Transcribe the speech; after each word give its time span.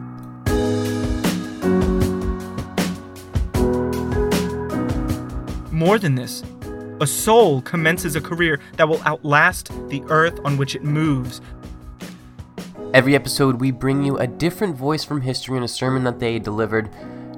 More 5.74 5.98
than 5.98 6.14
this, 6.14 6.44
a 7.00 7.06
soul 7.06 7.60
commences 7.60 8.14
a 8.14 8.20
career 8.20 8.60
that 8.76 8.88
will 8.88 9.02
outlast 9.02 9.72
the 9.88 10.04
earth 10.08 10.38
on 10.44 10.56
which 10.56 10.76
it 10.76 10.84
moves. 10.84 11.40
Every 12.94 13.16
episode, 13.16 13.60
we 13.60 13.72
bring 13.72 14.04
you 14.04 14.16
a 14.16 14.28
different 14.28 14.76
voice 14.76 15.02
from 15.02 15.20
history 15.20 15.56
and 15.56 15.64
a 15.64 15.68
sermon 15.68 16.04
that 16.04 16.20
they 16.20 16.38
delivered. 16.38 16.90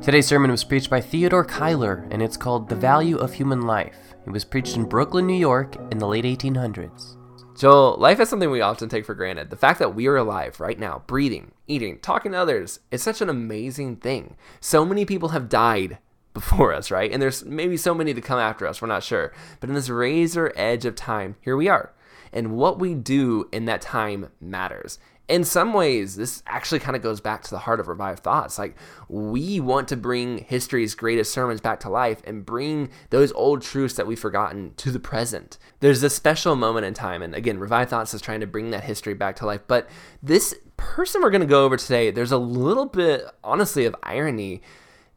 Today's 0.03 0.27
sermon 0.27 0.51
was 0.51 0.65
preached 0.65 0.91
by 0.91 1.01
Theodore 1.01 1.47
Cuyler, 1.47 2.07
and 2.11 2.21
it's 2.21 2.37
called 2.37 2.69
The 2.69 2.77
Value 2.77 3.17
of 3.17 3.33
Human 3.33 3.63
Life. 3.63 3.97
It 4.27 4.31
was 4.31 4.45
preached 4.45 4.77
in 4.77 4.85
Brooklyn, 4.85 5.27
New 5.27 5.33
York 5.33 5.75
in 5.91 5.97
the 5.97 6.07
late 6.07 6.27
1800s. 6.27 7.17
Joel, 7.57 7.97
life 7.97 8.21
is 8.21 8.29
something 8.29 8.51
we 8.51 8.61
often 8.61 8.91
take 8.91 9.07
for 9.07 9.15
granted. 9.15 9.49
The 9.49 9.57
fact 9.57 9.79
that 9.79 9.95
we 9.95 10.09
are 10.09 10.17
alive 10.19 10.61
right 10.61 10.79
now, 10.79 11.05
breathing, 11.07 11.53
eating, 11.67 12.01
talking 12.01 12.33
to 12.33 12.39
others, 12.39 12.81
is 12.91 13.03
such 13.03 13.23
an 13.23 13.31
amazing 13.31 13.97
thing. 13.97 14.37
So 14.61 14.85
many 14.85 15.07
people 15.07 15.31
have 15.31 15.49
died 15.49 15.97
before 16.37 16.75
us, 16.75 16.91
right? 16.91 17.11
And 17.11 17.23
there's 17.23 17.47
maybe 17.47 17.79
so 17.79 17.95
many 17.95 18.13
to 18.13 18.21
come 18.21 18.39
after 18.39 18.67
us, 18.67 18.83
we're 18.83 18.89
not 18.89 19.03
sure. 19.03 19.33
But 19.59 19.71
in 19.71 19.75
this 19.75 19.89
razor 19.89 20.53
edge 20.55 20.85
of 20.85 20.95
time, 20.95 21.37
here 21.41 21.57
we 21.57 21.67
are. 21.67 21.95
And 22.31 22.59
what 22.59 22.79
we 22.79 22.93
do 22.93 23.49
in 23.53 23.65
that 23.65 23.81
time 23.81 24.29
matters. 24.39 24.99
In 25.29 25.45
some 25.45 25.73
ways, 25.73 26.17
this 26.17 26.43
actually 26.47 26.81
kind 26.81 26.95
of 26.95 27.03
goes 27.03 27.23
back 27.23 27.43
to 27.43 27.51
the 27.51 27.61
heart 27.61 27.81
of 27.81 27.89
Revived 27.89 28.23
Thoughts. 28.23 28.59
Like, 28.59 28.77
we 29.09 29.61
want 29.61 29.89
to 29.89 29.97
bring 29.97 30.45
history's 30.45 30.95
greatest 30.95 31.33
sermons 31.33 31.63
back 31.63 31.81
to 31.81 31.89
life 31.89 32.21
and 32.27 32.45
bring 32.45 32.91
those 33.09 33.33
old 33.33 33.63
truths 33.63 33.95
that 33.95 34.07
we've 34.07 34.21
forgotten 34.21 34.75
to 34.77 34.91
the 34.91 35.01
present. 35.01 35.57
There's 35.81 36.03
a 36.03 36.11
special 36.11 36.55
moment 36.55 36.85
in 36.85 36.93
time, 36.93 37.23
and 37.23 37.35
again, 37.35 37.59
Revived 37.59 37.91
Thoughts 37.91 38.13
is 38.13 38.21
trying 38.21 38.41
to 38.41 38.47
bring 38.47 38.71
that 38.71 38.85
history 38.85 39.15
back 39.15 39.37
to 39.37 39.47
life. 39.47 39.63
But 39.67 39.89
this 40.23 40.55
person 40.77 41.23
we're 41.23 41.31
going 41.31 41.41
to 41.41 41.47
go 41.47 41.65
over 41.65 41.79
today, 41.79 42.11
there's 42.11 42.31
a 42.31 42.39
little 42.39 42.87
bit, 42.87 43.25
honestly, 43.43 43.87
of 43.87 43.97
irony 44.03 44.61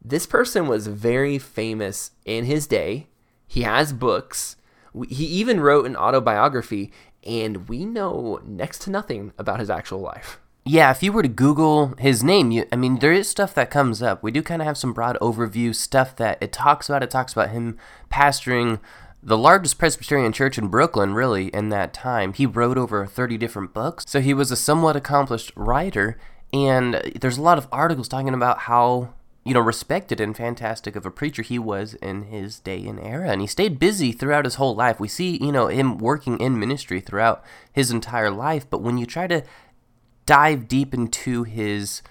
this 0.02 0.26
person 0.26 0.68
was 0.68 0.88
very 0.88 1.38
famous 1.38 2.12
in 2.26 2.46
his 2.46 2.68
day. 2.68 3.08
He 3.48 3.64
has 3.64 3.94
books. 3.94 4.56
He 5.08 5.26
even 5.26 5.60
wrote 5.60 5.86
an 5.86 5.96
autobiography, 5.96 6.92
and 7.26 7.68
we 7.68 7.86
know 7.86 8.40
next 8.44 8.80
to 8.84 8.90
nothing 8.90 9.34
about 9.38 9.60
his 9.60 9.70
actual 9.70 10.00
life. 10.00 10.40
Yeah, 10.66 10.92
if 10.92 11.02
you 11.02 11.12
were 11.12 11.24
to 11.24 11.30
Google 11.30 11.96
his 11.98 12.24
name, 12.24 12.52
you, 12.52 12.66
I 12.72 12.76
mean, 12.76 13.00
there 13.00 13.12
is 13.12 13.28
stuff 13.28 13.56
that 13.56 13.72
comes 13.72 14.02
up. 14.02 14.22
We 14.22 14.32
do 14.32 14.44
kind 14.44 14.62
of 14.62 14.68
have 14.68 14.78
some 14.78 14.94
broad 14.94 15.18
overview 15.20 15.74
stuff 15.74 16.16
that 16.18 16.38
it 16.42 16.52
talks 16.52 16.90
about. 16.90 17.02
It 17.02 17.10
talks 17.10 17.34
about 17.34 17.50
him 17.50 17.78
pastoring 18.12 18.80
the 19.22 19.38
largest 19.38 19.80
Presbyterian 19.80 20.32
church 20.32 20.58
in 20.58 20.68
Brooklyn, 20.68 21.14
really, 21.14 21.48
in 21.48 21.70
that 21.70 21.94
time. 21.94 22.34
He 22.34 22.46
wrote 22.46 22.78
over 22.78 23.06
30 23.06 23.38
different 23.38 23.74
books, 23.74 24.06
so 24.08 24.22
he 24.22 24.34
was 24.34 24.52
a 24.52 24.56
somewhat 24.56 24.96
accomplished 24.96 25.52
writer. 25.56 26.18
And 26.54 26.96
there's 27.20 27.38
a 27.38 27.42
lot 27.42 27.58
of 27.58 27.68
articles 27.72 28.08
talking 28.08 28.34
about 28.34 28.60
how 28.60 29.14
you 29.50 29.56
know, 29.56 29.62
respected 29.62 30.22
and 30.22 30.38
fantastic 30.38 30.96
of 30.96 31.08
a 31.08 31.12
preacher 31.12 31.42
he 31.42 31.58
was 31.58 31.96
in 31.96 32.26
his 32.26 32.60
day 32.60 32.86
and 32.86 33.00
era. 33.00 33.32
And 33.32 33.42
he 33.42 33.48
stayed 33.48 33.80
busy 33.80 34.12
throughout 34.12 34.46
his 34.46 34.56
whole 34.56 34.76
life. 34.76 35.00
We 35.00 35.08
see, 35.08 35.44
you 35.44 35.52
know, 35.52 35.70
him 35.70 35.98
working 35.98 36.40
in 36.40 36.60
ministry 36.60 37.02
throughout 37.02 37.44
his 37.74 37.90
entire 37.90 38.30
life. 38.30 38.70
But 38.70 38.84
when 38.84 39.00
you 39.00 39.08
try 39.08 39.26
to 39.26 39.42
dive 40.28 40.68
deep 40.68 40.94
into 40.94 41.46
his 41.46 42.04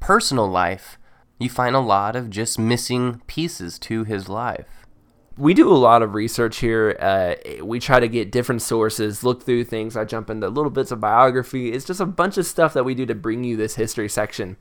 personal 0.00 0.48
life, 0.48 0.96
you 1.38 1.50
find 1.50 1.76
a 1.76 1.80
lot 1.80 2.16
of 2.16 2.30
just 2.30 2.58
missing 2.58 3.20
pieces 3.26 3.78
to 3.80 4.04
his 4.04 4.30
life. 4.30 4.86
We 5.36 5.52
do 5.52 5.70
a 5.70 5.76
lot 5.76 6.00
of 6.00 6.14
research 6.14 6.60
here. 6.60 6.96
Uh, 6.98 7.34
we 7.62 7.80
try 7.80 8.00
to 8.00 8.08
get 8.08 8.32
different 8.32 8.62
sources, 8.62 9.22
look 9.22 9.42
through 9.42 9.64
things. 9.64 9.94
I 9.94 10.06
jump 10.06 10.30
into 10.30 10.48
little 10.48 10.70
bits 10.70 10.90
of 10.90 11.02
biography. 11.02 11.72
It's 11.72 11.84
just 11.84 12.00
a 12.00 12.06
bunch 12.06 12.38
of 12.38 12.46
stuff 12.46 12.72
that 12.72 12.86
we 12.86 12.94
do 12.94 13.04
to 13.04 13.14
bring 13.14 13.44
you 13.44 13.58
this 13.58 13.74
history 13.74 14.08
section 14.08 14.56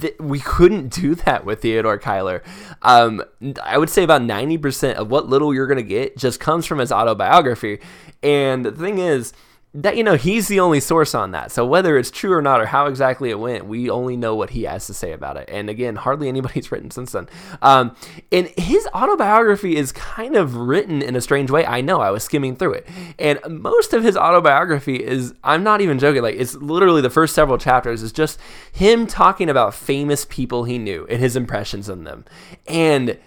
th- 0.00 0.18
we 0.18 0.40
couldn't 0.40 0.88
do 0.88 1.14
that 1.16 1.44
with 1.44 1.62
Theodore 1.62 1.98
Cuyler. 1.98 2.42
Um, 2.82 3.22
I 3.62 3.78
would 3.78 3.90
say 3.90 4.02
about 4.02 4.22
90% 4.22 4.94
of 4.94 5.10
what 5.10 5.28
little 5.28 5.54
you're 5.54 5.66
going 5.66 5.76
to 5.76 5.82
get 5.82 6.16
just 6.16 6.40
comes 6.40 6.66
from 6.66 6.78
his 6.78 6.92
autobiography. 6.92 7.80
And 8.22 8.64
the 8.64 8.72
thing 8.72 8.98
is, 8.98 9.32
that 9.74 9.96
you 9.96 10.04
know 10.04 10.16
he's 10.16 10.48
the 10.48 10.60
only 10.60 10.80
source 10.80 11.14
on 11.14 11.30
that. 11.30 11.50
So 11.50 11.64
whether 11.64 11.96
it's 11.96 12.10
true 12.10 12.32
or 12.32 12.42
not 12.42 12.60
or 12.60 12.66
how 12.66 12.86
exactly 12.86 13.30
it 13.30 13.38
went 13.38 13.64
we 13.66 13.88
only 13.88 14.16
know 14.16 14.34
what 14.34 14.50
he 14.50 14.64
has 14.64 14.86
to 14.86 14.94
say 14.94 15.12
about 15.12 15.36
it. 15.38 15.48
And 15.50 15.70
again 15.70 15.96
hardly 15.96 16.28
anybody's 16.28 16.70
written 16.72 16.90
since 16.90 17.12
then. 17.12 17.28
Um, 17.62 17.96
and 18.30 18.48
his 18.58 18.86
autobiography 18.94 19.76
is 19.76 19.92
kind 19.92 20.36
of 20.36 20.56
written 20.56 21.00
in 21.00 21.16
a 21.16 21.20
strange 21.20 21.50
way. 21.50 21.64
I 21.64 21.80
know 21.80 22.00
i 22.00 22.10
was 22.10 22.22
skimming 22.22 22.56
through 22.56 22.74
it. 22.74 22.88
And 23.18 23.40
most 23.48 23.94
of 23.94 24.02
his 24.02 24.16
autobiography 24.16 25.02
is 25.02 25.34
i'm 25.42 25.62
not 25.62 25.80
even 25.80 25.98
joking 25.98 26.22
like 26.22 26.36
it's 26.36 26.54
literally 26.56 27.00
the 27.00 27.10
first 27.10 27.34
several 27.34 27.56
chapters 27.56 28.02
is 28.02 28.12
just 28.12 28.38
him 28.72 29.06
talking 29.06 29.48
about 29.48 29.74
famous 29.74 30.26
people 30.28 30.64
he 30.64 30.78
knew 30.78 31.06
and 31.08 31.20
his 31.20 31.34
impressions 31.34 31.88
of 31.88 32.04
them. 32.04 32.24
And 32.68 33.18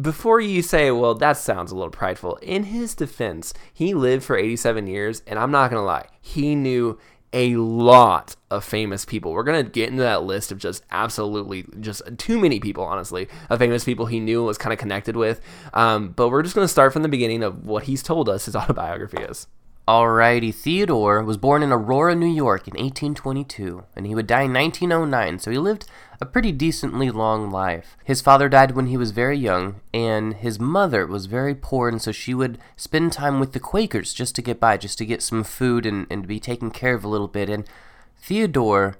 before 0.00 0.40
you 0.40 0.62
say, 0.62 0.90
well, 0.90 1.14
that 1.14 1.36
sounds 1.36 1.70
a 1.70 1.74
little 1.74 1.90
prideful, 1.90 2.36
in 2.36 2.64
his 2.64 2.94
defense, 2.94 3.54
he 3.72 3.94
lived 3.94 4.24
for 4.24 4.36
87 4.36 4.86
years, 4.86 5.22
and 5.26 5.38
I'm 5.38 5.50
not 5.50 5.70
going 5.70 5.80
to 5.80 5.86
lie, 5.86 6.06
he 6.20 6.54
knew 6.54 6.98
a 7.32 7.56
lot 7.56 8.36
of 8.50 8.64
famous 8.64 9.04
people. 9.04 9.32
We're 9.32 9.42
going 9.42 9.64
to 9.64 9.68
get 9.68 9.90
into 9.90 10.02
that 10.02 10.22
list 10.22 10.52
of 10.52 10.58
just 10.58 10.84
absolutely 10.92 11.66
just 11.80 12.02
too 12.16 12.38
many 12.38 12.60
people, 12.60 12.84
honestly, 12.84 13.28
of 13.50 13.58
famous 13.58 13.84
people 13.84 14.06
he 14.06 14.20
knew 14.20 14.38
and 14.38 14.46
was 14.46 14.58
kind 14.58 14.72
of 14.72 14.78
connected 14.78 15.16
with. 15.16 15.40
Um, 15.72 16.10
but 16.10 16.28
we're 16.28 16.42
just 16.42 16.54
going 16.54 16.64
to 16.64 16.72
start 16.72 16.92
from 16.92 17.02
the 17.02 17.08
beginning 17.08 17.42
of 17.42 17.66
what 17.66 17.84
he's 17.84 18.04
told 18.04 18.28
us 18.28 18.44
his 18.44 18.54
autobiography 18.56 19.18
is. 19.18 19.48
Alrighty, 19.86 20.54
Theodore 20.54 21.22
was 21.22 21.36
born 21.36 21.62
in 21.62 21.70
Aurora, 21.70 22.14
New 22.14 22.32
York 22.32 22.66
in 22.66 22.72
1822, 22.72 23.84
and 23.94 24.06
he 24.06 24.14
would 24.14 24.26
die 24.26 24.44
in 24.44 24.52
1909, 24.54 25.38
so 25.38 25.50
he 25.50 25.58
lived 25.58 25.84
a 26.22 26.24
pretty 26.24 26.52
decently 26.52 27.10
long 27.10 27.50
life. 27.50 27.94
His 28.02 28.22
father 28.22 28.48
died 28.48 28.70
when 28.70 28.86
he 28.86 28.96
was 28.96 29.10
very 29.10 29.36
young, 29.36 29.82
and 29.92 30.36
his 30.36 30.58
mother 30.58 31.06
was 31.06 31.26
very 31.26 31.54
poor, 31.54 31.90
and 31.90 32.00
so 32.00 32.12
she 32.12 32.32
would 32.32 32.56
spend 32.76 33.12
time 33.12 33.40
with 33.40 33.52
the 33.52 33.60
Quakers 33.60 34.14
just 34.14 34.34
to 34.36 34.42
get 34.42 34.58
by, 34.58 34.78
just 34.78 34.96
to 34.98 35.04
get 35.04 35.20
some 35.20 35.44
food 35.44 35.84
and, 35.84 36.06
and 36.08 36.26
be 36.26 36.40
taken 36.40 36.70
care 36.70 36.94
of 36.94 37.04
a 37.04 37.08
little 37.08 37.28
bit. 37.28 37.50
And 37.50 37.68
Theodore 38.16 38.96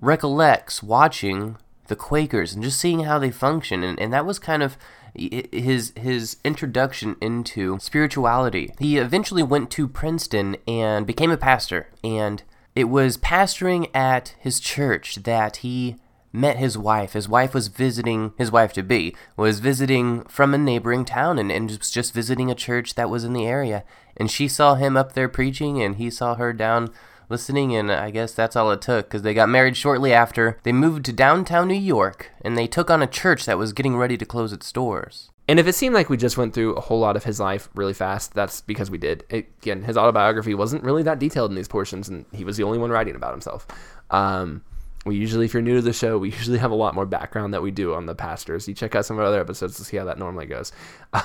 recollects 0.00 0.82
watching 0.82 1.56
the 1.86 1.94
Quakers 1.94 2.52
and 2.52 2.64
just 2.64 2.80
seeing 2.80 3.04
how 3.04 3.20
they 3.20 3.30
function, 3.30 3.84
and, 3.84 3.96
and 4.00 4.12
that 4.12 4.26
was 4.26 4.40
kind 4.40 4.64
of 4.64 4.76
his 5.16 5.92
his 5.96 6.36
introduction 6.44 7.16
into 7.20 7.78
spirituality. 7.80 8.72
He 8.78 8.98
eventually 8.98 9.42
went 9.42 9.70
to 9.72 9.88
Princeton 9.88 10.56
and 10.66 11.06
became 11.06 11.30
a 11.30 11.36
pastor, 11.36 11.88
and 12.04 12.42
it 12.74 12.84
was 12.84 13.16
pastoring 13.16 13.88
at 13.94 14.34
his 14.38 14.60
church 14.60 15.16
that 15.24 15.56
he 15.58 15.96
met 16.32 16.58
his 16.58 16.76
wife. 16.76 17.14
His 17.14 17.28
wife 17.28 17.54
was 17.54 17.68
visiting, 17.68 18.34
his 18.36 18.52
wife 18.52 18.72
to 18.74 18.82
be, 18.82 19.16
was 19.36 19.60
visiting 19.60 20.24
from 20.24 20.52
a 20.52 20.58
neighboring 20.58 21.06
town 21.06 21.38
and, 21.38 21.50
and 21.50 21.70
was 21.70 21.90
just 21.90 22.12
visiting 22.12 22.50
a 22.50 22.54
church 22.54 22.94
that 22.94 23.08
was 23.08 23.24
in 23.24 23.32
the 23.32 23.46
area. 23.46 23.84
And 24.16 24.30
she 24.30 24.46
saw 24.46 24.74
him 24.74 24.96
up 24.96 25.14
there 25.14 25.28
preaching, 25.28 25.82
and 25.82 25.96
he 25.96 26.10
saw 26.10 26.34
her 26.34 26.52
down 26.52 26.90
listening, 27.28 27.74
and 27.74 27.90
I 27.90 28.10
guess 28.10 28.32
that's 28.32 28.56
all 28.56 28.70
it 28.70 28.82
took 28.82 29.06
because 29.06 29.22
they 29.22 29.34
got 29.34 29.48
married 29.48 29.76
shortly 29.76 30.12
after. 30.12 30.58
They 30.62 30.72
moved 30.72 31.04
to 31.06 31.12
downtown 31.12 31.68
New 31.68 31.74
York, 31.74 32.30
and 32.40 32.56
they 32.56 32.66
took 32.66 32.90
on 32.90 33.02
a 33.02 33.06
church 33.06 33.46
that 33.46 33.58
was 33.58 33.72
getting 33.72 33.96
ready 33.96 34.16
to 34.16 34.24
close 34.24 34.52
its 34.52 34.72
doors. 34.72 35.30
And 35.48 35.60
if 35.60 35.66
it 35.66 35.74
seemed 35.74 35.94
like 35.94 36.10
we 36.10 36.16
just 36.16 36.36
went 36.36 36.54
through 36.54 36.74
a 36.74 36.80
whole 36.80 36.98
lot 36.98 37.16
of 37.16 37.24
his 37.24 37.38
life 37.38 37.68
really 37.74 37.94
fast, 37.94 38.34
that's 38.34 38.60
because 38.60 38.90
we 38.90 38.98
did. 38.98 39.24
Again, 39.30 39.84
his 39.84 39.96
autobiography 39.96 40.54
wasn't 40.54 40.82
really 40.82 41.04
that 41.04 41.20
detailed 41.20 41.50
in 41.50 41.56
these 41.56 41.68
portions, 41.68 42.08
and 42.08 42.26
he 42.32 42.44
was 42.44 42.56
the 42.56 42.64
only 42.64 42.78
one 42.78 42.90
writing 42.90 43.14
about 43.14 43.32
himself. 43.32 43.66
Um, 44.10 44.62
we 45.06 45.16
usually, 45.16 45.46
if 45.46 45.54
you're 45.54 45.62
new 45.62 45.76
to 45.76 45.82
the 45.82 45.92
show, 45.92 46.18
we 46.18 46.30
usually 46.32 46.58
have 46.58 46.70
a 46.70 46.76
lot 46.76 46.94
more 46.94 47.06
background 47.06 47.54
that 47.54 47.62
we 47.62 47.70
do 47.70 47.94
on 47.94 48.06
the 48.06 48.14
pastors. 48.14 48.68
You 48.68 48.74
check 48.74 48.94
out 48.94 49.06
some 49.06 49.16
of 49.16 49.20
our 49.20 49.26
other 49.26 49.40
episodes 49.40 49.76
to 49.76 49.84
see 49.84 49.96
how 49.96 50.04
that 50.04 50.18
normally 50.18 50.46
goes. 50.46 50.72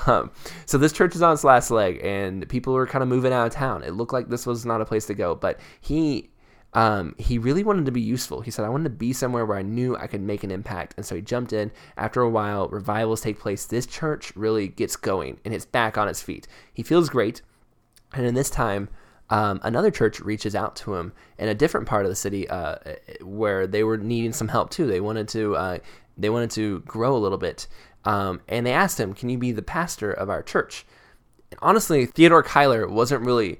Um, 0.07 0.31
so 0.65 0.77
this 0.77 0.93
church 0.93 1.15
is 1.15 1.21
on 1.21 1.33
its 1.33 1.43
last 1.43 1.69
leg, 1.69 1.99
and 2.01 2.47
people 2.47 2.73
were 2.73 2.87
kind 2.87 3.03
of 3.03 3.09
moving 3.09 3.33
out 3.33 3.47
of 3.47 3.53
town. 3.53 3.83
It 3.83 3.91
looked 3.91 4.13
like 4.13 4.29
this 4.29 4.45
was 4.45 4.65
not 4.65 4.79
a 4.79 4.85
place 4.85 5.05
to 5.07 5.13
go, 5.13 5.35
but 5.35 5.59
he 5.81 6.31
um, 6.73 7.15
he 7.17 7.37
really 7.37 7.63
wanted 7.63 7.85
to 7.85 7.91
be 7.91 8.01
useful. 8.01 8.41
He 8.41 8.51
said, 8.51 8.63
I 8.65 8.69
wanted 8.69 8.85
to 8.85 8.89
be 8.91 9.11
somewhere 9.13 9.45
where 9.45 9.57
I 9.57 9.61
knew 9.61 9.97
I 9.97 10.07
could 10.07 10.21
make 10.21 10.43
an 10.43 10.51
impact. 10.51 10.93
And 10.95 11.05
so 11.05 11.15
he 11.15 11.21
jumped 11.21 11.51
in. 11.51 11.71
After 11.97 12.21
a 12.21 12.29
while, 12.29 12.69
revivals 12.69 13.21
take 13.21 13.39
place. 13.39 13.65
This 13.65 13.85
church 13.85 14.33
really 14.35 14.69
gets 14.69 14.95
going 14.95 15.39
and 15.43 15.53
it's 15.53 15.65
back 15.65 15.97
on 15.97 16.07
its 16.07 16.21
feet. 16.21 16.47
He 16.73 16.83
feels 16.83 17.09
great. 17.09 17.41
And 18.13 18.25
in 18.25 18.35
this 18.35 18.49
time, 18.49 18.89
um, 19.31 19.59
another 19.63 19.89
church 19.89 20.19
reaches 20.19 20.55
out 20.55 20.75
to 20.77 20.93
him 20.93 21.13
in 21.39 21.47
a 21.47 21.55
different 21.55 21.87
part 21.87 22.05
of 22.05 22.11
the 22.11 22.15
city 22.15 22.47
uh, 22.47 22.75
where 23.21 23.65
they 23.65 23.83
were 23.83 23.97
needing 23.97 24.33
some 24.33 24.49
help 24.49 24.69
too. 24.69 24.85
They 24.85 25.01
wanted 25.01 25.27
to 25.29 25.55
uh, 25.55 25.77
they 26.17 26.29
wanted 26.29 26.51
to 26.51 26.81
grow 26.81 27.15
a 27.15 27.17
little 27.17 27.39
bit, 27.39 27.67
um, 28.05 28.41
and 28.47 28.65
they 28.65 28.73
asked 28.73 28.99
him, 28.99 29.15
"Can 29.15 29.29
you 29.29 29.39
be 29.39 29.51
the 29.51 29.63
pastor 29.63 30.11
of 30.11 30.29
our 30.29 30.43
church?" 30.43 30.85
honestly, 31.61 32.05
Theodore 32.05 32.43
Cuyler 32.43 32.89
wasn't 32.89 33.25
really 33.25 33.59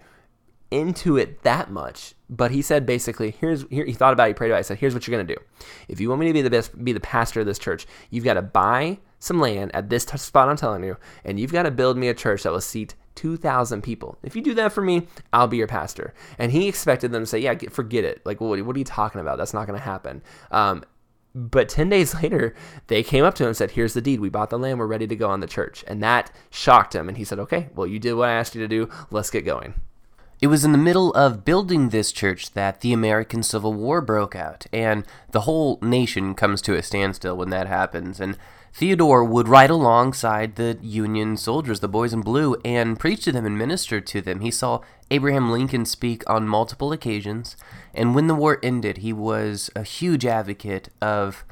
into 0.70 1.18
it 1.18 1.44
that 1.44 1.70
much, 1.70 2.14
but 2.30 2.52
he 2.52 2.62
said 2.62 2.86
basically, 2.86 3.32
here's 3.32 3.66
here 3.70 3.86
he 3.86 3.94
thought 3.94 4.14
about 4.14 4.26
it, 4.26 4.30
he 4.30 4.34
prayed 4.34 4.50
about 4.50 4.58
it, 4.58 4.62
he 4.62 4.68
said, 4.68 4.78
here's 4.78 4.94
what 4.94 5.06
you're 5.06 5.18
gonna 5.18 5.36
do. 5.36 5.42
If 5.88 6.00
you 6.00 6.10
want 6.10 6.22
me 6.22 6.28
to 6.28 6.34
be 6.34 6.42
the 6.42 6.50
best 6.50 6.84
be 6.84 6.94
the 6.94 7.00
pastor 7.00 7.42
of 7.42 7.46
this 7.46 7.60
church, 7.60 7.86
you've 8.10 8.24
got 8.24 8.36
to 8.36 8.42
buy 8.42 9.00
some 9.20 9.40
land 9.40 9.72
at 9.76 9.90
this 9.90 10.04
spot 10.04 10.50
I'm 10.50 10.58
telling 10.58 10.84
you, 10.84 10.98
and 11.26 11.40
you've 11.40 11.52
got 11.52 11.64
to 11.64 11.72
build 11.72 11.98
me 11.98 12.08
a 12.08 12.14
church 12.14 12.44
that 12.44 12.52
will 12.52 12.62
seat 12.62 12.96
2,000 13.16 13.82
people. 13.82 14.18
If 14.24 14.36
you 14.36 14.42
do 14.42 14.54
that 14.56 14.72
for 14.72 14.82
me, 14.82 15.08
I'll 15.34 15.48
be 15.48 15.58
your 15.58 15.68
pastor. 15.68 16.14
And 16.38 16.52
he 16.52 16.68
expected 16.68 17.12
them 17.12 17.24
to 17.24 17.26
say, 17.28 17.40
yeah, 17.40 17.54
get, 17.54 17.72
forget 17.72 18.04
it. 18.04 18.22
Like, 18.26 18.42
what, 18.42 18.62
what, 18.62 18.76
are 18.76 18.80
you 18.80 18.86
talking 18.86 19.22
about? 19.22 19.38
That's 19.38 19.54
not 19.54 19.68
going 19.68 19.78
to 19.78 19.84
happen. 19.84 20.22
Um, 20.52 20.84
but 21.34 21.70
10 21.70 21.90
days 21.90 22.14
later, 22.22 22.56
they 22.88 23.04
came 23.04 23.24
up 23.24 23.36
to 23.36 23.44
him 23.44 23.48
and 23.48 23.58
said, 23.58 23.72
Here's 23.72 23.94
the 23.94 24.02
deed. 24.02 24.20
We 24.20 24.30
bought 24.30 24.50
the 24.50 24.60
land. 24.60 24.80
We're 24.80 24.88
ready 24.88 25.08
to 25.08 25.16
go 25.16 25.30
on 25.30 25.40
the 25.40 25.48
church. 25.48 25.84
And 25.88 26.02
that 26.04 26.32
shocked 26.50 26.96
him. 26.96 27.08
And 27.08 27.18
he 27.18 27.24
said, 27.24 27.40
Okay, 27.40 27.70
well, 27.76 27.88
you 27.88 28.00
did 28.00 28.14
what 28.14 28.30
I 28.30 28.34
asked 28.34 28.56
you 28.56 28.62
to 28.62 28.68
do. 28.68 28.90
Let's 29.12 29.30
get 29.30 29.46
going. 29.46 29.74
It 30.42 30.48
was 30.48 30.66
in 30.66 30.72
the 30.72 30.78
middle 30.80 31.14
of 31.14 31.46
building 31.46 31.90
this 31.90 32.12
church 32.12 32.54
that 32.54 32.82
the 32.82 32.94
American 32.94 33.44
Civil 33.44 33.76
War 33.76 34.02
broke 34.02 34.36
out, 34.36 34.66
and 34.74 35.06
the 35.30 35.42
whole 35.42 35.78
nation 35.84 36.34
comes 36.34 36.64
to 36.64 36.76
a 36.76 36.82
standstill 36.82 37.38
when 37.38 37.52
that 37.52 37.68
happens. 37.68 38.20
And 38.20 38.38
Theodore 38.74 39.24
would 39.24 39.48
ride 39.48 39.70
alongside 39.70 40.56
the 40.56 40.80
Union 40.82 41.38
soldiers, 41.38 41.80
the 41.80 41.88
boys 41.88 42.12
in 42.12 42.22
blue, 42.22 42.56
and 42.66 43.00
preach 43.00 43.24
to 43.26 43.32
them 43.32 43.46
and 43.46 43.56
minister 43.56 44.02
to 44.02 44.20
them. 44.20 44.40
He 44.40 44.50
saw 44.50 44.82
Abraham 45.12 45.52
Lincoln 45.52 45.86
speak 45.86 46.28
on 46.28 46.48
multiple 46.48 46.92
occasions, 46.92 47.56
and 47.94 48.16
when 48.16 48.26
the 48.26 48.34
war 48.34 48.58
ended, 48.64 48.98
he 48.98 49.14
was 49.14 49.70
a 49.76 49.84
huge 49.84 50.26
advocate 50.26 50.90
of 51.04 51.46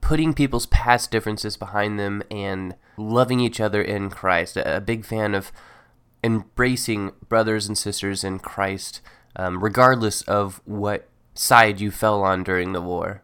putting 0.00 0.32
people's 0.32 0.64
past 0.66 1.10
differences 1.10 1.58
behind 1.58 1.98
them 1.98 2.22
and 2.30 2.74
loving 2.96 3.40
each 3.40 3.60
other 3.60 3.82
in 3.82 4.08
Christ. 4.08 4.56
A 4.56 4.80
big 4.80 5.04
fan 5.04 5.34
of 5.34 5.52
embracing 6.22 7.12
brothers 7.28 7.68
and 7.68 7.76
sisters 7.76 8.24
in 8.24 8.38
Christ, 8.38 9.00
um, 9.36 9.62
regardless 9.62 10.22
of 10.22 10.60
what 10.64 11.08
side 11.34 11.80
you 11.80 11.90
fell 11.90 12.22
on 12.22 12.42
during 12.42 12.72
the 12.72 12.80
war. 12.80 13.22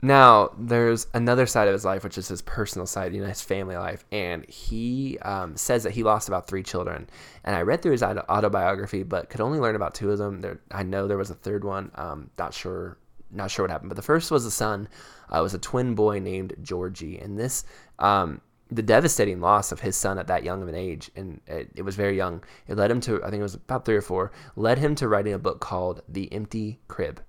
Now, 0.00 0.50
there's 0.56 1.08
another 1.12 1.44
side 1.46 1.66
of 1.66 1.72
his 1.72 1.84
life, 1.84 2.04
which 2.04 2.18
is 2.18 2.28
his 2.28 2.40
personal 2.40 2.86
side, 2.86 3.12
you 3.14 3.20
know, 3.20 3.26
his 3.26 3.42
family 3.42 3.76
life. 3.76 4.04
And 4.12 4.48
he 4.48 5.18
um, 5.22 5.56
says 5.56 5.82
that 5.82 5.92
he 5.92 6.04
lost 6.04 6.28
about 6.28 6.46
three 6.46 6.62
children. 6.62 7.10
And 7.42 7.56
I 7.56 7.62
read 7.62 7.82
through 7.82 7.92
his 7.92 8.02
autobiography, 8.02 9.02
but 9.02 9.28
could 9.28 9.40
only 9.40 9.58
learn 9.58 9.74
about 9.74 9.94
two 9.94 10.12
of 10.12 10.18
them. 10.18 10.40
There, 10.40 10.60
I 10.70 10.84
know 10.84 11.08
there 11.08 11.18
was 11.18 11.30
a 11.30 11.34
third 11.34 11.64
one. 11.64 11.90
Um, 11.96 12.30
not 12.38 12.54
sure, 12.54 12.96
not 13.32 13.50
sure 13.50 13.64
what 13.64 13.72
happened. 13.72 13.90
But 13.90 13.96
the 13.96 14.02
first 14.02 14.30
was 14.30 14.44
a 14.44 14.52
son. 14.52 14.88
Uh, 15.32 15.40
it 15.40 15.42
was 15.42 15.54
a 15.54 15.58
twin 15.58 15.96
boy 15.96 16.20
named 16.20 16.54
Georgie. 16.62 17.18
And 17.18 17.36
this 17.36 17.64
um, 17.98 18.40
the 18.70 18.82
devastating 18.82 19.40
loss 19.40 19.72
of 19.72 19.80
his 19.80 19.96
son 19.96 20.18
at 20.18 20.26
that 20.26 20.44
young 20.44 20.62
of 20.62 20.68
an 20.68 20.74
age, 20.74 21.10
and 21.16 21.40
it, 21.46 21.70
it, 21.76 21.82
was 21.82 21.96
very 21.96 22.16
young. 22.16 22.44
It 22.66 22.76
led 22.76 22.90
him 22.90 23.00
to, 23.02 23.22
I 23.24 23.30
think 23.30 23.40
it 23.40 23.44
was 23.44 23.54
about 23.54 23.84
three 23.84 23.96
or 23.96 24.02
four, 24.02 24.30
led 24.56 24.78
him 24.78 24.94
to 24.96 25.08
writing 25.08 25.32
a 25.32 25.38
book 25.38 25.60
called 25.60 26.02
The 26.08 26.30
Empty 26.32 26.80
Crib. 26.88 27.22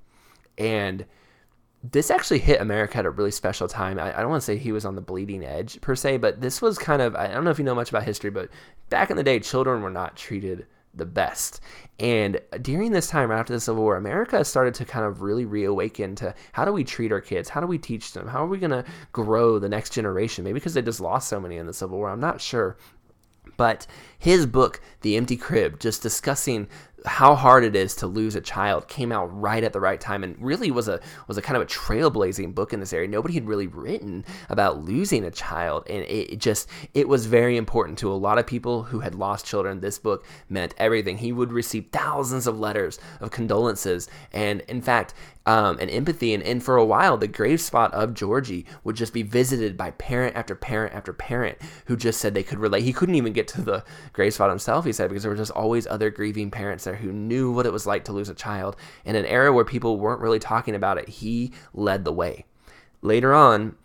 And 0.58 1.06
this 1.82 2.12
actually 2.12 2.40
hit 2.40 2.60
America 2.60 2.98
at 2.98 3.06
a 3.06 3.10
really 3.10 3.32
special 3.32 3.70
time. 3.70 4.00
I, 4.00 4.18
I 4.18 4.22
don't 4.22 4.30
want 4.30 4.42
to 4.42 4.46
say 4.46 4.58
he 4.58 4.74
was 4.74 4.84
on 4.84 4.96
the 4.96 5.02
bleeding 5.02 5.46
edge 5.46 5.80
per 5.80 5.96
se, 5.96 6.18
but 6.18 6.42
this 6.42 6.62
was 6.62 6.78
kind 6.78 7.02
of, 7.02 7.16
I 7.16 7.28
don't 7.28 7.46
know 7.46 7.52
if 7.52 7.60
you 7.60 7.66
know 7.66 7.76
much 7.76 7.90
about 7.90 8.04
history, 8.04 8.30
but 8.30 8.50
back 8.90 9.10
in 9.10 9.16
the 9.16 9.24
day, 9.24 9.40
children 9.40 9.82
were 9.82 9.90
not 9.90 10.18
treated 10.18 10.68
the 10.94 11.06
best. 11.06 11.62
And 12.00 12.40
during 12.62 12.92
this 12.92 13.08
time, 13.08 13.32
after 13.32 13.54
the 13.54 13.60
Civil 13.60 13.84
War, 13.84 13.98
America 13.98 14.44
started 14.46 14.74
to 14.76 14.86
kind 14.86 15.06
of 15.06 15.22
really 15.22 15.46
reawaken 15.46 16.16
to 16.16 16.34
how 16.54 16.66
do 16.66 16.72
we 16.72 16.84
treat 16.84 17.12
our 17.12 17.22
kids? 17.22 17.50
How 17.50 17.62
do 17.62 17.68
we 17.68 17.78
teach 17.78 18.14
them? 18.14 18.28
How 18.28 18.44
are 18.44 18.48
we 18.48 18.58
going 18.58 18.72
to 18.72 18.86
grow 19.12 19.60
the 19.60 19.70
next 19.70 19.92
generation? 19.92 20.44
Maybe 20.44 20.56
because 20.56 20.74
they 20.74 20.82
just 20.82 21.02
lost 21.02 21.28
so 21.28 21.40
many 21.40 21.58
in 21.58 21.68
the 21.68 21.74
Civil 21.74 21.98
War. 21.98 22.10
I'm 22.10 22.20
not 22.20 22.42
sure. 22.42 22.78
But 23.58 23.88
his 24.18 24.46
book, 24.46 24.80
The 25.02 25.18
Empty 25.18 25.36
Crib, 25.36 25.80
just 25.82 26.02
discussing 26.02 26.70
how 27.06 27.36
hard 27.36 27.64
it 27.64 27.76
is 27.76 27.96
to 27.96 28.08
lose 28.08 28.36
a 28.36 28.42
child 28.42 28.88
came 28.88 29.12
out 29.12 29.26
right 29.40 29.64
at 29.64 29.74
the 29.74 29.80
right 29.80 30.00
time 30.00 30.24
and 30.24 30.36
really 30.42 30.72
was 30.72 30.88
a 30.88 31.00
was 31.28 31.38
a 31.38 31.42
kind 31.42 31.56
of 31.56 31.64
a 31.64 31.66
trailblazing 31.66 32.54
book 32.54 32.74
in 32.74 32.80
this 32.80 32.94
area 32.94 33.08
nobody 33.08 33.34
had 33.34 33.48
really 33.48 33.68
written 33.68 34.26
about 34.50 34.84
losing 34.84 35.24
a 35.24 35.32
child 35.32 35.84
and 35.90 36.04
it, 36.06 36.38
just 36.38 36.70
it 36.94 37.08
was 37.08 37.26
very 37.26 37.58
important 37.58 37.98
to 37.98 38.12
a 38.12 38.14
lot 38.14 38.38
of 38.38 38.46
people 38.46 38.84
who 38.84 39.00
had 39.00 39.16
lost 39.16 39.46
children 39.46 39.80
this 39.80 40.00
book 40.00 40.26
meant 40.50 40.74
everything 40.78 41.18
he 41.18 41.32
would 41.32 41.52
receive 41.52 41.88
thousands 41.92 42.48
of 42.48 42.60
letters 42.60 43.00
of 43.20 43.32
condolences 43.32 44.10
and 44.34 44.62
in 44.62 44.82
fact 44.82 45.14
um, 45.50 45.80
and 45.82 45.90
empathy. 45.90 46.36
And, 46.36 46.44
and 46.44 46.64
for 46.64 46.78
a 46.78 46.86
while, 46.86 47.18
the 47.18 47.28
grave 47.28 47.60
spot 47.60 47.92
of 47.94 48.14
Georgie 48.14 48.68
would 48.84 48.96
just 48.96 49.14
be 49.14 49.24
visited 49.24 49.76
by 49.76 49.92
parent 49.92 50.36
after 50.36 50.54
parent 50.54 50.94
after 50.94 51.12
parent 51.12 51.58
who 51.86 51.98
just 51.98 52.22
said 52.22 52.36
they 52.36 52.44
could 52.44 52.60
relate. 52.60 52.84
He 52.84 52.94
couldn't 52.94 53.16
even 53.16 53.34
get 53.34 53.48
to 53.50 53.62
the 53.64 53.84
grave 54.14 54.36
spot 54.36 54.52
himself, 54.52 54.86
he 54.86 54.94
said, 54.94 55.10
because 55.10 55.24
there 55.24 55.32
were 55.32 55.38
just 55.38 55.52
always 55.52 55.88
other 55.88 56.12
grieving 56.12 56.52
parents 56.52 56.86
who 56.96 57.12
knew 57.12 57.52
what 57.52 57.66
it 57.66 57.74
was 57.74 57.88
like 57.88 58.06
to 58.06 58.14
lose 58.14 58.30
a 58.30 58.36
child. 58.36 58.76
In 59.06 59.16
an 59.16 59.26
era 59.26 59.52
where 59.54 59.66
people 59.66 60.00
weren't 60.00 60.22
really 60.22 60.40
talking 60.40 60.76
about 60.76 60.98
it, 60.98 61.10
he 61.10 61.54
led 61.74 62.06
the 62.06 62.14
way. 62.14 62.46
Later 63.02 63.34
on, 63.34 63.76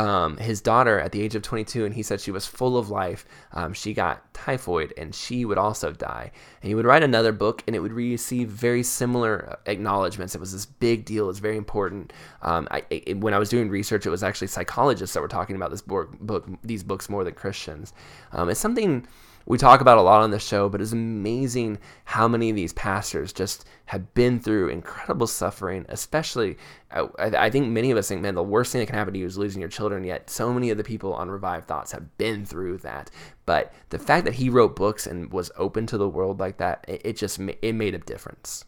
um, 0.00 0.38
his 0.38 0.62
daughter 0.62 0.98
at 0.98 1.12
the 1.12 1.20
age 1.20 1.34
of 1.34 1.42
22, 1.42 1.84
and 1.84 1.94
he 1.94 2.02
said 2.02 2.22
she 2.22 2.30
was 2.30 2.46
full 2.46 2.78
of 2.78 2.88
life. 2.88 3.26
Um, 3.52 3.74
she 3.74 3.92
got 3.92 4.32
typhoid, 4.32 4.94
and 4.96 5.14
she 5.14 5.44
would 5.44 5.58
also 5.58 5.92
die. 5.92 6.30
And 6.62 6.68
he 6.68 6.74
would 6.74 6.86
write 6.86 7.02
another 7.02 7.32
book, 7.32 7.62
and 7.66 7.76
it 7.76 7.80
would 7.80 7.92
receive 7.92 8.48
very 8.48 8.82
similar 8.82 9.58
acknowledgments. 9.66 10.34
It 10.34 10.40
was 10.40 10.52
this 10.52 10.64
big 10.64 11.04
deal. 11.04 11.28
It's 11.28 11.38
very 11.38 11.58
important. 11.58 12.14
Um, 12.40 12.66
I, 12.70 12.82
it, 12.88 13.18
when 13.18 13.34
I 13.34 13.38
was 13.38 13.50
doing 13.50 13.68
research, 13.68 14.06
it 14.06 14.10
was 14.10 14.22
actually 14.22 14.46
psychologists 14.46 15.12
that 15.12 15.20
were 15.20 15.28
talking 15.28 15.54
about 15.54 15.70
this 15.70 15.82
book, 15.82 16.18
book 16.18 16.48
these 16.64 16.82
books 16.82 17.10
more 17.10 17.22
than 17.22 17.34
Christians. 17.34 17.92
Um, 18.32 18.48
it's 18.48 18.60
something 18.60 19.06
we 19.46 19.58
talk 19.58 19.80
about 19.80 19.98
a 19.98 20.02
lot 20.02 20.22
on 20.22 20.30
the 20.30 20.38
show, 20.38 20.68
but 20.68 20.80
it's 20.80 20.92
amazing 20.92 21.78
how 22.04 22.28
many 22.28 22.50
of 22.50 22.56
these 22.56 22.72
pastors 22.72 23.32
just 23.32 23.64
have 23.86 24.14
been 24.14 24.38
through 24.38 24.68
incredible 24.68 25.26
suffering. 25.26 25.86
Especially, 25.88 26.56
uh, 26.90 27.08
I, 27.18 27.46
I, 27.46 27.50
think 27.50 27.68
many 27.68 27.90
of 27.90 27.98
us 27.98 28.08
think, 28.08 28.20
man, 28.20 28.34
the 28.34 28.42
worst 28.42 28.72
thing 28.72 28.80
that 28.80 28.86
can 28.86 28.94
happen 28.94 29.14
to 29.14 29.18
you 29.18 29.26
is 29.26 29.38
losing 29.38 29.60
your 29.60 29.70
children. 29.70 30.04
Yet, 30.04 30.30
so 30.30 30.52
many 30.52 30.70
of 30.70 30.76
the 30.76 30.84
people 30.84 31.14
on 31.14 31.30
Revived 31.30 31.66
Thoughts 31.66 31.92
have 31.92 32.16
been 32.18 32.44
through 32.44 32.78
that. 32.78 33.10
But 33.46 33.72
the 33.88 33.98
fact 33.98 34.24
that 34.26 34.34
he 34.34 34.48
wrote 34.48 34.76
books 34.76 35.06
and 35.06 35.32
was 35.32 35.50
open 35.56 35.86
to 35.86 35.98
the 35.98 36.08
world 36.08 36.38
like 36.38 36.58
that, 36.58 36.84
it, 36.86 37.00
it 37.04 37.16
just 37.16 37.40
it 37.40 37.74
made 37.74 37.94
a 37.94 37.98
difference. 37.98 38.64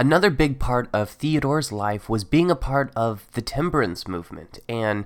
Another 0.00 0.30
big 0.30 0.60
part 0.60 0.88
of 0.92 1.10
Theodore's 1.10 1.72
life 1.72 2.08
was 2.08 2.22
being 2.22 2.52
a 2.52 2.56
part 2.56 2.92
of 2.94 3.26
the 3.32 3.42
temperance 3.42 4.06
movement 4.06 4.60
and 4.68 5.04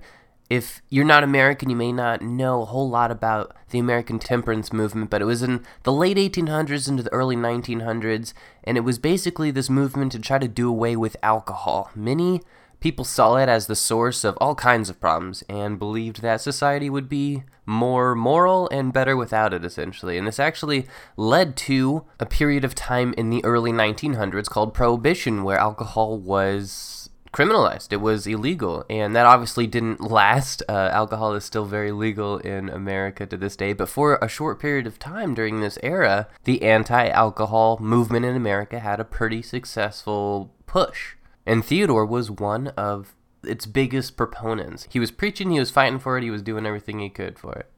if 0.52 0.82
you're 0.90 1.02
not 1.02 1.24
American, 1.24 1.70
you 1.70 1.76
may 1.76 1.92
not 1.92 2.20
know 2.20 2.60
a 2.60 2.66
whole 2.66 2.90
lot 2.90 3.10
about 3.10 3.56
the 3.70 3.78
American 3.78 4.18
temperance 4.18 4.70
movement, 4.70 5.08
but 5.08 5.22
it 5.22 5.24
was 5.24 5.42
in 5.42 5.64
the 5.84 5.92
late 5.92 6.18
1800s 6.18 6.90
into 6.90 7.02
the 7.02 7.10
early 7.10 7.36
1900s, 7.36 8.34
and 8.62 8.76
it 8.76 8.82
was 8.82 8.98
basically 8.98 9.50
this 9.50 9.70
movement 9.70 10.12
to 10.12 10.18
try 10.18 10.36
to 10.36 10.46
do 10.46 10.68
away 10.68 10.94
with 10.94 11.16
alcohol. 11.22 11.90
Many 11.94 12.42
people 12.80 13.02
saw 13.02 13.36
it 13.36 13.48
as 13.48 13.66
the 13.66 13.74
source 13.74 14.24
of 14.24 14.36
all 14.42 14.54
kinds 14.54 14.90
of 14.90 15.00
problems 15.00 15.42
and 15.48 15.78
believed 15.78 16.20
that 16.20 16.42
society 16.42 16.90
would 16.90 17.08
be 17.08 17.44
more 17.64 18.14
moral 18.14 18.68
and 18.68 18.92
better 18.92 19.16
without 19.16 19.54
it, 19.54 19.64
essentially. 19.64 20.18
And 20.18 20.26
this 20.26 20.38
actually 20.38 20.86
led 21.16 21.56
to 21.68 22.04
a 22.20 22.26
period 22.26 22.62
of 22.62 22.74
time 22.74 23.14
in 23.16 23.30
the 23.30 23.42
early 23.42 23.72
1900s 23.72 24.50
called 24.50 24.74
Prohibition, 24.74 25.44
where 25.44 25.56
alcohol 25.56 26.18
was 26.18 27.01
criminalized. 27.32 27.92
It 27.92 28.00
was 28.00 28.26
illegal, 28.26 28.84
and 28.88 29.16
that 29.16 29.26
obviously 29.26 29.66
didn't 29.66 30.00
last. 30.10 30.62
Uh, 30.68 30.90
alcohol 30.92 31.34
is 31.34 31.44
still 31.44 31.64
very 31.64 31.92
legal 31.92 32.38
in 32.38 32.68
America 32.68 33.26
to 33.26 33.36
this 33.36 33.56
day, 33.56 33.72
but 33.72 33.88
for 33.88 34.18
a 34.20 34.28
short 34.28 34.60
period 34.60 34.86
of 34.86 34.98
time 34.98 35.34
during 35.34 35.60
this 35.60 35.78
era, 35.82 36.28
the 36.44 36.62
anti-alcohol 36.62 37.78
movement 37.80 38.24
in 38.24 38.36
America 38.36 38.78
had 38.78 39.00
a 39.00 39.04
pretty 39.04 39.42
successful 39.42 40.52
push, 40.66 41.14
and 41.46 41.64
Theodore 41.64 42.06
was 42.06 42.30
one 42.30 42.68
of 42.68 43.14
its 43.42 43.66
biggest 43.66 44.16
proponents. 44.16 44.86
He 44.90 45.00
was 45.00 45.10
preaching, 45.10 45.50
he 45.50 45.58
was 45.58 45.70
fighting 45.70 45.98
for 45.98 46.16
it, 46.16 46.22
he 46.22 46.30
was 46.30 46.42
doing 46.42 46.66
everything 46.66 47.00
he 47.00 47.08
could 47.08 47.38
for 47.38 47.54
it. 47.54 47.68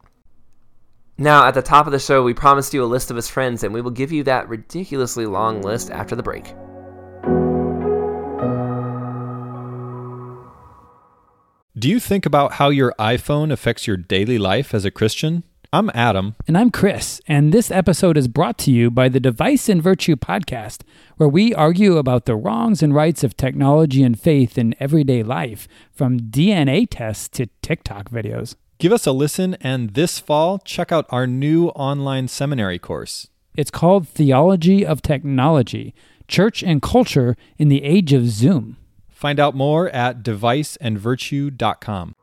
Now, 1.16 1.46
at 1.46 1.54
the 1.54 1.62
top 1.62 1.86
of 1.86 1.92
the 1.92 2.00
show, 2.00 2.24
we 2.24 2.34
promised 2.34 2.74
you 2.74 2.82
a 2.82 2.86
list 2.86 3.10
of 3.10 3.16
his 3.16 3.28
friends, 3.28 3.62
and 3.62 3.72
we 3.72 3.80
will 3.80 3.92
give 3.92 4.10
you 4.10 4.24
that 4.24 4.48
ridiculously 4.48 5.26
long 5.26 5.62
list 5.62 5.90
after 5.90 6.16
the 6.16 6.24
break. 6.24 6.54
Do 11.76 11.90
you 11.90 11.98
think 11.98 12.24
about 12.24 12.52
how 12.52 12.68
your 12.68 12.94
iPhone 13.00 13.50
affects 13.50 13.84
your 13.84 13.96
daily 13.96 14.38
life 14.38 14.74
as 14.74 14.84
a 14.84 14.92
Christian? 14.92 15.42
I'm 15.72 15.90
Adam. 15.92 16.36
And 16.46 16.56
I'm 16.56 16.70
Chris. 16.70 17.20
And 17.26 17.52
this 17.52 17.68
episode 17.68 18.16
is 18.16 18.28
brought 18.28 18.58
to 18.58 18.70
you 18.70 18.92
by 18.92 19.08
the 19.08 19.18
Device 19.18 19.68
and 19.68 19.82
Virtue 19.82 20.14
podcast, 20.14 20.82
where 21.16 21.28
we 21.28 21.52
argue 21.52 21.96
about 21.96 22.26
the 22.26 22.36
wrongs 22.36 22.80
and 22.80 22.94
rights 22.94 23.24
of 23.24 23.36
technology 23.36 24.04
and 24.04 24.16
faith 24.16 24.56
in 24.56 24.76
everyday 24.78 25.24
life, 25.24 25.66
from 25.90 26.20
DNA 26.20 26.86
tests 26.88 27.26
to 27.30 27.46
TikTok 27.60 28.08
videos. 28.08 28.54
Give 28.78 28.92
us 28.92 29.04
a 29.04 29.10
listen, 29.10 29.56
and 29.60 29.94
this 29.94 30.20
fall, 30.20 30.60
check 30.60 30.92
out 30.92 31.06
our 31.08 31.26
new 31.26 31.70
online 31.70 32.28
seminary 32.28 32.78
course. 32.78 33.30
It's 33.56 33.72
called 33.72 34.06
Theology 34.06 34.86
of 34.86 35.02
Technology 35.02 35.92
Church 36.28 36.62
and 36.62 36.80
Culture 36.80 37.36
in 37.58 37.68
the 37.68 37.82
Age 37.82 38.12
of 38.12 38.28
Zoom. 38.28 38.76
Find 39.14 39.40
out 39.40 39.54
more 39.54 39.88
at 39.90 40.22
deviceandvirtue.com. 40.22 42.16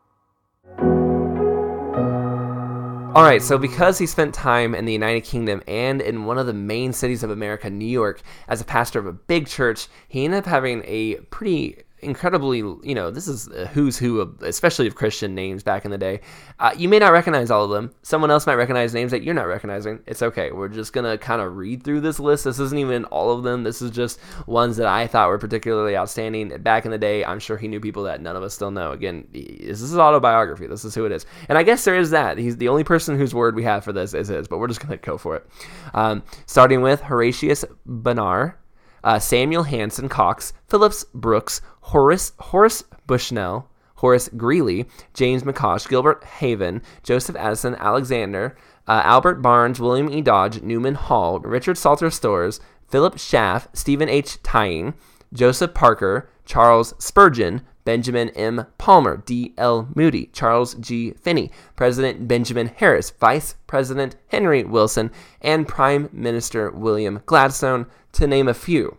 All 3.14 3.24
right, 3.24 3.42
so 3.42 3.58
because 3.58 3.98
he 3.98 4.06
spent 4.06 4.34
time 4.34 4.76
in 4.76 4.86
the 4.86 4.94
United 4.94 5.22
Kingdom 5.22 5.64
and 5.68 6.02
in 6.02 6.26
one 6.26 6.38
of 6.38 6.48
the 6.48 6.54
main 6.54 6.94
cities 6.94 7.24
of 7.24 7.30
America, 7.30 7.70
New 7.70 7.86
York, 7.86 8.22
as 8.48 8.62
a 8.62 8.66
pastor 8.66 9.00
of 9.00 9.06
a 9.06 9.14
big 9.14 9.48
church, 9.48 9.88
he 10.08 10.24
ended 10.24 10.40
up 10.40 10.46
having 10.46 10.84
a 10.86 11.16
pretty 11.30 11.78
incredibly, 12.02 12.58
you 12.58 12.96
know, 12.96 13.12
this 13.12 13.28
is 13.28 13.50
who's 13.74 13.98
who, 13.98 14.22
of, 14.22 14.42
especially 14.42 14.88
of 14.88 14.96
Christian 14.96 15.36
names 15.36 15.64
back 15.64 15.86
in 15.86 15.92
the 15.92 15.98
day. 15.98 16.22
Uh, 16.60 16.72
you 16.78 16.90
may 16.90 17.00
not 17.00 17.12
recognize 17.12 17.52
all 17.52 17.64
of 17.64 17.70
them. 17.70 17.94
Someone 18.04 18.32
else 18.32 18.48
might 18.48 18.56
recognize 18.56 18.94
names 18.94 19.12
that 19.12 19.24
you're 19.24 19.34
not 19.34 19.48
recognizing. 19.48 20.00
It's 20.06 20.22
okay. 20.22 20.52
We're 20.52 20.68
just 20.68 20.94
going 20.94 21.10
to 21.10 21.18
kind 21.18 21.42
of 21.42 21.56
read 21.56 21.84
through 21.84 22.02
this 22.02 22.20
list. 22.20 22.44
This 22.44 22.60
isn't 22.60 22.78
even 22.78 23.06
all 23.06 23.32
of 23.32 23.44
them. 23.44 23.64
This 23.64 23.82
is 23.82 23.92
just 23.92 24.20
ones 24.48 24.78
that 24.78 24.88
I 24.88 25.08
thought 25.08 25.30
were 25.30 25.38
particularly 25.38 25.96
outstanding. 25.96 26.50
Back 26.62 26.86
in 26.86 26.92
the 26.92 26.98
day, 26.98 27.24
I'm 27.24 27.40
sure 27.40 27.58
he 27.58 27.68
knew 27.68 27.80
people 27.80 28.04
that 28.04 28.22
none 28.22 28.36
of 28.36 28.44
us 28.44 28.54
still 28.54 28.72
know. 28.72 28.92
Again, 28.92 29.28
this 29.32 29.82
is 29.82 29.98
autobiography. 29.98 30.68
This 30.68 30.86
is 30.86 30.96
who 30.96 31.06
it 31.06 31.12
is. 31.12 31.26
And 31.50 31.58
I 31.58 31.64
guess 31.64 31.84
there 31.84 31.98
is 31.98 32.12
that. 32.12 32.38
He's 32.38 32.58
the 32.58 32.70
only 32.70 32.84
person 32.84 33.18
whose 33.18 33.34
word 33.34 33.56
we 33.56 33.64
have 33.64 33.84
for 33.84 33.94
this 33.94 34.14
is 34.14 34.28
his, 34.28 34.48
but 34.48 34.58
we're 34.58 34.68
just 34.68 34.86
going 34.86 34.98
to 34.98 35.06
go 35.06 35.18
for 35.18 35.36
it. 35.36 35.48
Um, 35.94 36.24
starting 36.46 36.82
with 36.82 37.02
Horatius 37.02 37.66
Bonar 37.86 38.58
uh, 39.04 39.20
Samuel 39.20 39.64
Hanson 39.64 40.10
Cox, 40.10 40.54
Phillips 40.68 41.06
Brooks, 41.14 41.62
Horace 41.82 42.34
Horace 42.40 42.84
Bushnell, 43.08 43.70
Horace 43.96 44.30
Greeley, 44.36 44.88
James 45.14 45.44
McCosh, 45.44 45.88
Gilbert 45.88 46.24
Haven, 46.24 46.82
Joseph 47.04 47.36
Addison, 47.36 47.76
Alexander, 47.76 48.56
uh, 48.88 49.02
Albert 49.04 49.36
Barnes, 49.42 49.80
William 49.80 50.10
E. 50.10 50.22
Dodge, 50.22 50.62
Newman 50.62 50.96
Hall, 50.96 51.40
Richard 51.40 51.78
Salter 51.78 52.10
Storrs, 52.10 52.60
Philip 52.88 53.18
Schaff, 53.18 53.68
Stephen 53.74 54.10
H. 54.10 54.42
Tyng, 54.44 54.94
Joseph 55.34 55.74
Parker, 55.74 56.30
Charles 56.46 56.94
Spurgeon, 56.98 57.62
Benjamin 57.84 58.30
M. 58.30 58.66
Palmer, 58.78 59.18
D. 59.18 59.54
L. 59.58 59.88
Moody, 59.96 60.28
Charles 60.34 60.76
G. 60.76 61.12
Finney, 61.12 61.52
President 61.76 62.28
Benjamin 62.28 62.68
Harris, 62.68 63.12
Vice 63.12 63.56
President 63.66 64.16
Henry 64.28 64.64
Wilson, 64.64 65.12
and 65.42 65.68
Prime 65.68 66.10
Minister 66.12 66.72
William 66.72 67.22
Gladstone, 67.26 67.88
to 68.14 68.28
name 68.28 68.48
a 68.48 68.54
few. 68.54 68.98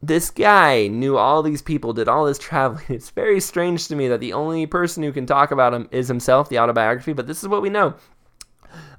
This 0.00 0.30
guy 0.30 0.86
knew 0.86 1.16
all 1.16 1.42
these 1.42 1.62
people, 1.62 1.92
did 1.92 2.08
all 2.08 2.26
this 2.26 2.38
traveling. 2.38 2.84
It's 2.88 3.10
very 3.10 3.40
strange 3.40 3.88
to 3.88 3.96
me 3.96 4.08
that 4.08 4.20
the 4.20 4.32
only 4.32 4.66
person 4.66 5.02
who 5.02 5.12
can 5.12 5.26
talk 5.26 5.50
about 5.50 5.74
him 5.74 5.88
is 5.90 6.08
himself, 6.08 6.48
the 6.48 6.58
autobiography, 6.58 7.12
but 7.12 7.26
this 7.26 7.42
is 7.42 7.48
what 7.48 7.62
we 7.62 7.70
know. 7.70 7.94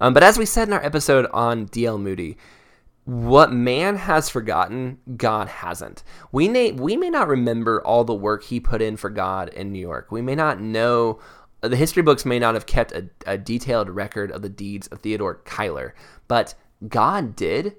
Um, 0.02 0.14
but 0.14 0.24
as 0.24 0.38
we 0.38 0.46
said 0.46 0.68
in 0.68 0.74
our 0.74 0.84
episode 0.84 1.28
on 1.32 1.66
D.L. 1.66 1.98
Moody, 1.98 2.38
what 3.06 3.52
man 3.52 3.96
has 3.96 4.30
forgotten, 4.30 5.00
God 5.18 5.48
hasn't. 5.48 6.04
We 6.32 6.48
may 6.48 6.72
we 6.74 6.96
may 6.96 7.10
not 7.10 7.28
remember 7.28 7.82
all 7.84 8.04
the 8.04 8.14
work 8.14 8.44
he 8.44 8.60
put 8.60 8.82
in 8.82 8.98
for 8.98 9.10
God 9.10 9.50
in 9.50 9.72
New 9.72 9.80
York. 9.80 10.12
We 10.12 10.22
may 10.22 10.36
not 10.36 10.62
know 10.62 11.20
the 11.62 11.76
history 11.76 12.04
books 12.04 12.26
may 12.26 12.40
not 12.40 12.54
have 12.54 12.66
kept 12.66 12.92
a, 12.92 13.10
a 13.26 13.38
detailed 13.38 13.90
record 13.90 14.32
of 14.32 14.42
the 14.42 14.50
deeds 14.50 14.88
of 14.88 15.00
Theodore 15.00 15.42
Cuyler, 15.46 15.94
but 16.28 16.54
God 16.88 17.36
did. 17.36 17.76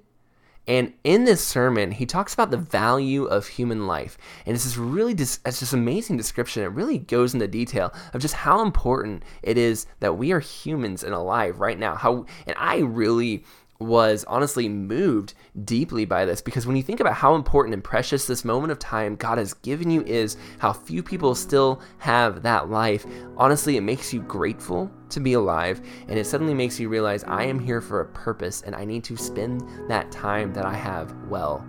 And 0.66 0.92
in 1.02 1.24
this 1.24 1.44
sermon, 1.44 1.90
he 1.90 2.06
talks 2.06 2.34
about 2.34 2.50
the 2.50 2.56
value 2.56 3.24
of 3.24 3.48
human 3.48 3.86
life. 3.86 4.16
And 4.46 4.54
it's 4.54 4.64
this 4.64 4.76
really, 4.76 5.14
dis- 5.14 5.40
it's 5.44 5.60
just 5.60 5.72
amazing 5.72 6.16
description. 6.16 6.62
It 6.62 6.66
really 6.66 6.98
goes 6.98 7.34
into 7.34 7.48
detail 7.48 7.92
of 8.12 8.20
just 8.20 8.34
how 8.34 8.62
important 8.62 9.24
it 9.42 9.58
is 9.58 9.86
that 10.00 10.16
we 10.16 10.32
are 10.32 10.40
humans 10.40 11.02
and 11.02 11.14
alive 11.14 11.60
right 11.60 11.78
now. 11.78 11.96
How, 11.96 12.26
and 12.46 12.54
I 12.58 12.78
really 12.78 13.44
was 13.80 14.25
honestly 14.25 14.68
moved 14.68 15.34
deeply 15.64 16.04
by 16.04 16.25
this 16.25 16.40
because 16.40 16.66
when 16.66 16.76
you 16.76 16.82
think 16.82 17.00
about 17.00 17.14
how 17.14 17.34
important 17.34 17.75
and 17.75 17.82
precious 17.82 18.26
this 18.26 18.44
moment 18.44 18.70
of 18.70 18.78
time 18.78 19.16
God 19.16 19.38
has 19.38 19.54
given 19.54 19.90
you 19.90 20.02
is, 20.02 20.37
how 20.58 20.72
few 20.72 21.02
people 21.02 21.34
still 21.34 21.80
have 21.99 22.42
that 22.42 22.70
life, 22.70 23.06
honestly, 23.37 23.76
it 23.76 23.82
makes 23.82 24.12
you 24.12 24.20
grateful 24.22 24.90
to 25.08 25.20
be 25.20 25.32
alive 25.32 25.80
and 26.08 26.18
it 26.18 26.26
suddenly 26.26 26.54
makes 26.54 26.78
you 26.78 26.88
realize 26.88 27.25
I 27.25 27.44
am 27.44 27.58
here 27.58 27.80
for 27.80 28.00
a 28.00 28.06
purpose 28.06 28.62
and 28.62 28.75
I 28.75 28.84
need 28.84 29.04
to 29.04 29.16
spend 29.16 29.62
that 29.88 30.12
time 30.12 30.52
that 30.52 30.66
I 30.66 30.75
have 30.75 31.14
well. 31.28 31.66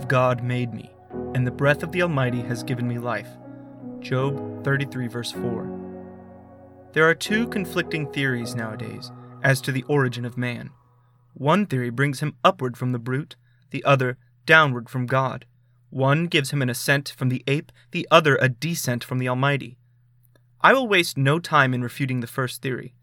Of 0.00 0.08
God 0.08 0.42
made 0.42 0.72
me, 0.72 0.90
and 1.34 1.46
the 1.46 1.50
breath 1.50 1.82
of 1.82 1.92
the 1.92 2.00
Almighty 2.00 2.40
has 2.40 2.62
given 2.62 2.88
me 2.88 2.98
life. 2.98 3.28
Job 3.98 4.64
33, 4.64 5.08
verse 5.08 5.30
4. 5.30 6.88
There 6.94 7.06
are 7.06 7.14
two 7.14 7.46
conflicting 7.48 8.10
theories 8.10 8.54
nowadays 8.54 9.12
as 9.42 9.60
to 9.60 9.72
the 9.72 9.82
origin 9.88 10.24
of 10.24 10.38
man. 10.38 10.70
One 11.34 11.66
theory 11.66 11.90
brings 11.90 12.20
him 12.20 12.36
upward 12.42 12.78
from 12.78 12.92
the 12.92 12.98
brute, 12.98 13.36
the 13.72 13.84
other 13.84 14.16
downward 14.46 14.88
from 14.88 15.04
God. 15.04 15.44
One 15.90 16.28
gives 16.28 16.50
him 16.50 16.62
an 16.62 16.70
ascent 16.70 17.10
from 17.10 17.28
the 17.28 17.44
ape, 17.46 17.70
the 17.90 18.08
other 18.10 18.38
a 18.40 18.48
descent 18.48 19.04
from 19.04 19.18
the 19.18 19.28
Almighty. 19.28 19.76
I 20.62 20.72
will 20.72 20.88
waste 20.88 21.18
no 21.18 21.38
time 21.38 21.74
in 21.74 21.82
refuting 21.82 22.20
the 22.20 22.26
first 22.26 22.62
theory. 22.62 22.94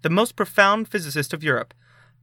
The 0.00 0.10
most 0.10 0.34
profound 0.34 0.88
physicist 0.88 1.34
of 1.34 1.44
Europe, 1.44 1.74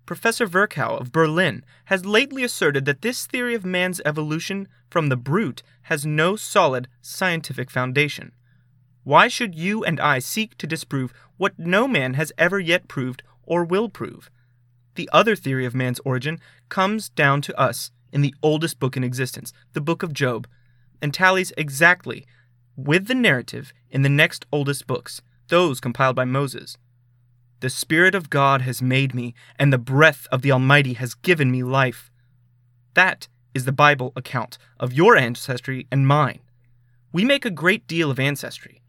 Professor 0.05 0.45
Virchow 0.45 0.97
of 0.97 1.11
Berlin 1.11 1.63
has 1.85 2.05
lately 2.05 2.43
asserted 2.43 2.85
that 2.85 3.01
this 3.01 3.25
theory 3.25 3.55
of 3.55 3.65
man's 3.65 4.01
evolution 4.05 4.67
from 4.89 5.09
the 5.09 5.17
brute 5.17 5.63
has 5.83 6.05
no 6.05 6.35
solid 6.35 6.87
scientific 7.01 7.71
foundation. 7.71 8.31
Why 9.03 9.27
should 9.27 9.55
you 9.55 9.83
and 9.83 9.99
I 9.99 10.19
seek 10.19 10.57
to 10.57 10.67
disprove 10.67 11.13
what 11.37 11.57
no 11.57 11.87
man 11.87 12.13
has 12.13 12.31
ever 12.37 12.59
yet 12.59 12.87
proved 12.87 13.23
or 13.43 13.63
will 13.63 13.89
prove? 13.89 14.29
The 14.93 15.09
other 15.11 15.35
theory 15.35 15.65
of 15.65 15.75
man's 15.75 15.99
origin 16.05 16.39
comes 16.69 17.09
down 17.09 17.41
to 17.41 17.59
us 17.59 17.91
in 18.11 18.21
the 18.21 18.33
oldest 18.41 18.79
book 18.79 18.95
in 18.95 19.03
existence, 19.03 19.53
the 19.73 19.81
book 19.81 20.03
of 20.03 20.13
Job, 20.13 20.47
and 21.01 21.13
tallies 21.13 21.51
exactly 21.57 22.25
with 22.75 23.07
the 23.07 23.15
narrative 23.15 23.73
in 23.89 24.03
the 24.03 24.09
next 24.09 24.45
oldest 24.51 24.87
books, 24.87 25.21
those 25.47 25.79
compiled 25.79 26.15
by 26.15 26.25
Moses. 26.25 26.77
The 27.61 27.69
Spirit 27.69 28.15
of 28.15 28.29
God 28.29 28.61
has 28.61 28.81
made 28.81 29.15
me, 29.15 29.33
and 29.57 29.71
the 29.71 29.77
breath 29.77 30.27
of 30.31 30.41
the 30.41 30.51
Almighty 30.51 30.93
has 30.93 31.15
given 31.15 31.49
me 31.51 31.63
life. 31.63 32.11
That 32.95 33.27
is 33.53 33.63
the 33.63 33.71
Bible 33.71 34.11
account 34.15 34.57
of 34.77 34.93
your 34.93 35.15
ancestry 35.15 35.87
and 35.89 36.05
mine. 36.05 36.39
We 37.13 37.23
make 37.23 37.45
a 37.45 37.49
great 37.49 37.87
deal 37.87 38.11
of 38.11 38.19
ancestry. 38.19 38.81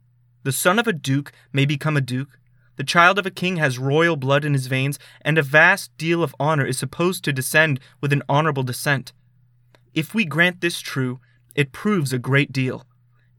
The 0.42 0.50
son 0.50 0.80
of 0.80 0.88
a 0.88 0.92
duke 0.92 1.30
may 1.52 1.64
become 1.64 1.96
a 1.96 2.00
duke. 2.00 2.40
The 2.74 2.84
child 2.84 3.20
of 3.20 3.26
a 3.26 3.30
king 3.30 3.56
has 3.58 3.78
royal 3.78 4.16
blood 4.16 4.44
in 4.44 4.52
his 4.52 4.66
veins, 4.66 4.98
and 5.22 5.38
a 5.38 5.42
vast 5.42 5.96
deal 5.96 6.22
of 6.22 6.34
honor 6.40 6.66
is 6.66 6.76
supposed 6.76 7.22
to 7.24 7.32
descend 7.32 7.78
with 8.00 8.12
an 8.12 8.24
honorable 8.28 8.64
descent. 8.64 9.12
If 9.94 10.12
we 10.12 10.24
grant 10.24 10.60
this 10.60 10.80
true, 10.80 11.20
it 11.54 11.72
proves 11.72 12.12
a 12.12 12.18
great 12.18 12.52
deal. 12.52 12.84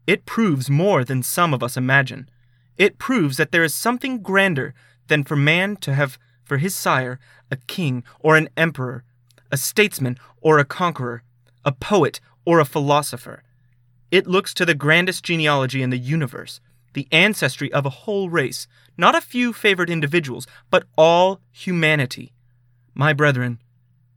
It 0.06 0.24
proves 0.24 0.70
more 0.70 1.04
than 1.04 1.22
some 1.22 1.52
of 1.52 1.62
us 1.62 1.76
imagine. 1.76 2.30
It 2.78 2.98
proves 2.98 3.36
that 3.36 3.52
there 3.52 3.62
is 3.62 3.74
something 3.74 4.22
grander 4.22 4.74
than 5.08 5.24
for 5.24 5.36
man 5.36 5.76
to 5.76 5.94
have 5.94 6.18
for 6.44 6.58
his 6.58 6.74
sire 6.74 7.18
a 7.50 7.56
king 7.56 8.04
or 8.20 8.36
an 8.36 8.48
emperor, 8.56 9.04
a 9.50 9.56
statesman 9.56 10.18
or 10.40 10.58
a 10.58 10.64
conqueror, 10.64 11.22
a 11.64 11.72
poet 11.72 12.20
or 12.44 12.60
a 12.60 12.64
philosopher. 12.64 13.42
It 14.10 14.26
looks 14.26 14.54
to 14.54 14.64
the 14.64 14.74
grandest 14.74 15.24
genealogy 15.24 15.82
in 15.82 15.90
the 15.90 15.98
universe, 15.98 16.60
the 16.94 17.08
ancestry 17.12 17.70
of 17.72 17.84
a 17.84 17.90
whole 17.90 18.30
race, 18.30 18.66
not 18.96 19.14
a 19.14 19.20
few 19.20 19.52
favored 19.52 19.90
individuals, 19.90 20.46
but 20.70 20.84
all 20.96 21.40
humanity. 21.52 22.32
My 22.94 23.12
brethren, 23.12 23.60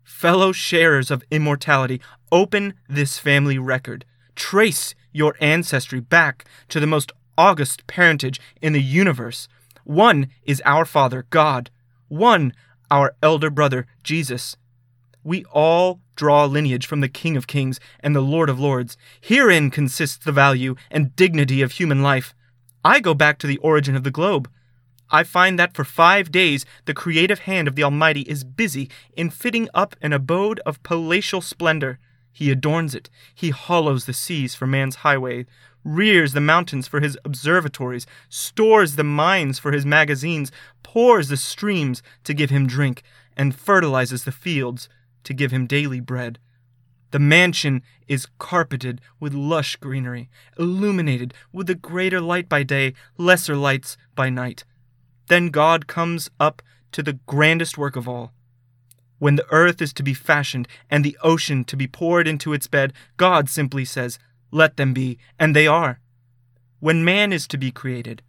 fellow 0.03 0.51
sharers 0.51 1.11
of 1.11 1.23
immortality, 1.29 2.01
open 2.31 2.73
this 2.87 3.17
family 3.19 3.57
record. 3.57 4.05
Trace 4.35 4.95
your 5.11 5.35
ancestry 5.41 5.99
back 5.99 6.45
to 6.69 6.79
the 6.79 6.87
most 6.87 7.11
august 7.37 7.85
parentage 7.87 8.39
in 8.61 8.73
the 8.73 8.81
universe 8.81 9.47
one 9.83 10.29
is 10.43 10.61
our 10.65 10.85
Father, 10.85 11.25
God. 11.29 11.69
One, 12.07 12.53
our 12.89 13.15
elder 13.21 13.49
brother, 13.49 13.87
Jesus. 14.03 14.57
We 15.23 15.45
all 15.45 16.01
draw 16.15 16.45
lineage 16.45 16.85
from 16.87 17.01
the 17.01 17.09
King 17.09 17.37
of 17.37 17.47
Kings 17.47 17.79
and 17.99 18.15
the 18.15 18.21
Lord 18.21 18.49
of 18.49 18.59
Lords. 18.59 18.97
Herein 19.19 19.69
consists 19.71 20.23
the 20.23 20.31
value 20.31 20.75
and 20.89 21.15
dignity 21.15 21.61
of 21.61 21.73
human 21.73 22.01
life. 22.01 22.33
I 22.83 22.99
go 22.99 23.13
back 23.13 23.37
to 23.39 23.47
the 23.47 23.59
origin 23.59 23.95
of 23.95 24.03
the 24.03 24.11
globe. 24.11 24.49
I 25.11 25.23
find 25.23 25.59
that 25.59 25.75
for 25.75 25.83
five 25.83 26.31
days 26.31 26.65
the 26.85 26.93
creative 26.93 27.39
hand 27.39 27.67
of 27.67 27.75
the 27.75 27.83
Almighty 27.83 28.21
is 28.21 28.43
busy 28.43 28.89
in 29.13 29.29
fitting 29.29 29.67
up 29.73 29.95
an 30.01 30.13
abode 30.13 30.59
of 30.65 30.81
palatial 30.83 31.41
splendor. 31.41 31.99
He 32.31 32.49
adorns 32.49 32.95
it. 32.95 33.09
He 33.35 33.49
hollows 33.49 34.05
the 34.05 34.13
seas 34.13 34.55
for 34.55 34.65
man's 34.65 34.97
highway, 34.97 35.45
rears 35.83 36.33
the 36.33 36.41
mountains 36.41 36.87
for 36.87 36.99
his 36.99 37.17
observatories, 37.25 38.05
stores 38.29 38.95
the 38.95 39.03
mines 39.03 39.59
for 39.59 39.71
his 39.71 39.85
magazines, 39.85 40.51
pours 40.83 41.27
the 41.27 41.37
streams 41.37 42.03
to 42.23 42.33
give 42.33 42.49
him 42.49 42.67
drink, 42.67 43.03
and 43.35 43.55
fertilizes 43.55 44.23
the 44.23 44.31
fields 44.31 44.89
to 45.23 45.33
give 45.33 45.51
him 45.51 45.67
daily 45.67 45.99
bread. 45.99 46.39
The 47.11 47.19
mansion 47.19 47.81
is 48.07 48.27
carpeted 48.39 49.01
with 49.19 49.33
lush 49.33 49.75
greenery, 49.75 50.29
illuminated 50.57 51.33
with 51.51 51.67
the 51.67 51.75
greater 51.75 52.21
light 52.21 52.47
by 52.47 52.63
day, 52.63 52.93
lesser 53.17 53.55
lights 53.55 53.97
by 54.15 54.29
night. 54.29 54.63
Then 55.27 55.49
God 55.49 55.87
comes 55.87 56.29
up 56.39 56.61
to 56.93 57.03
the 57.03 57.19
grandest 57.25 57.77
work 57.77 57.95
of 57.95 58.07
all. 58.07 58.33
When 59.19 59.35
the 59.35 59.45
earth 59.51 59.81
is 59.81 59.93
to 59.93 60.03
be 60.03 60.13
fashioned 60.13 60.67
and 60.89 61.05
the 61.05 61.17
ocean 61.21 61.63
to 61.65 61.77
be 61.77 61.87
poured 61.87 62.27
into 62.27 62.53
its 62.53 62.67
bed, 62.67 62.93
God 63.17 63.49
simply 63.49 63.85
says, 63.85 64.17
Let 64.51 64.77
them 64.77 64.93
be, 64.93 65.17
and 65.39 65.55
they 65.55 65.65
are. 65.65 65.99
When 66.79 67.05
man 67.05 67.31
is 67.31 67.47
to 67.47 67.57
be 67.57 67.71
created, 67.71 68.21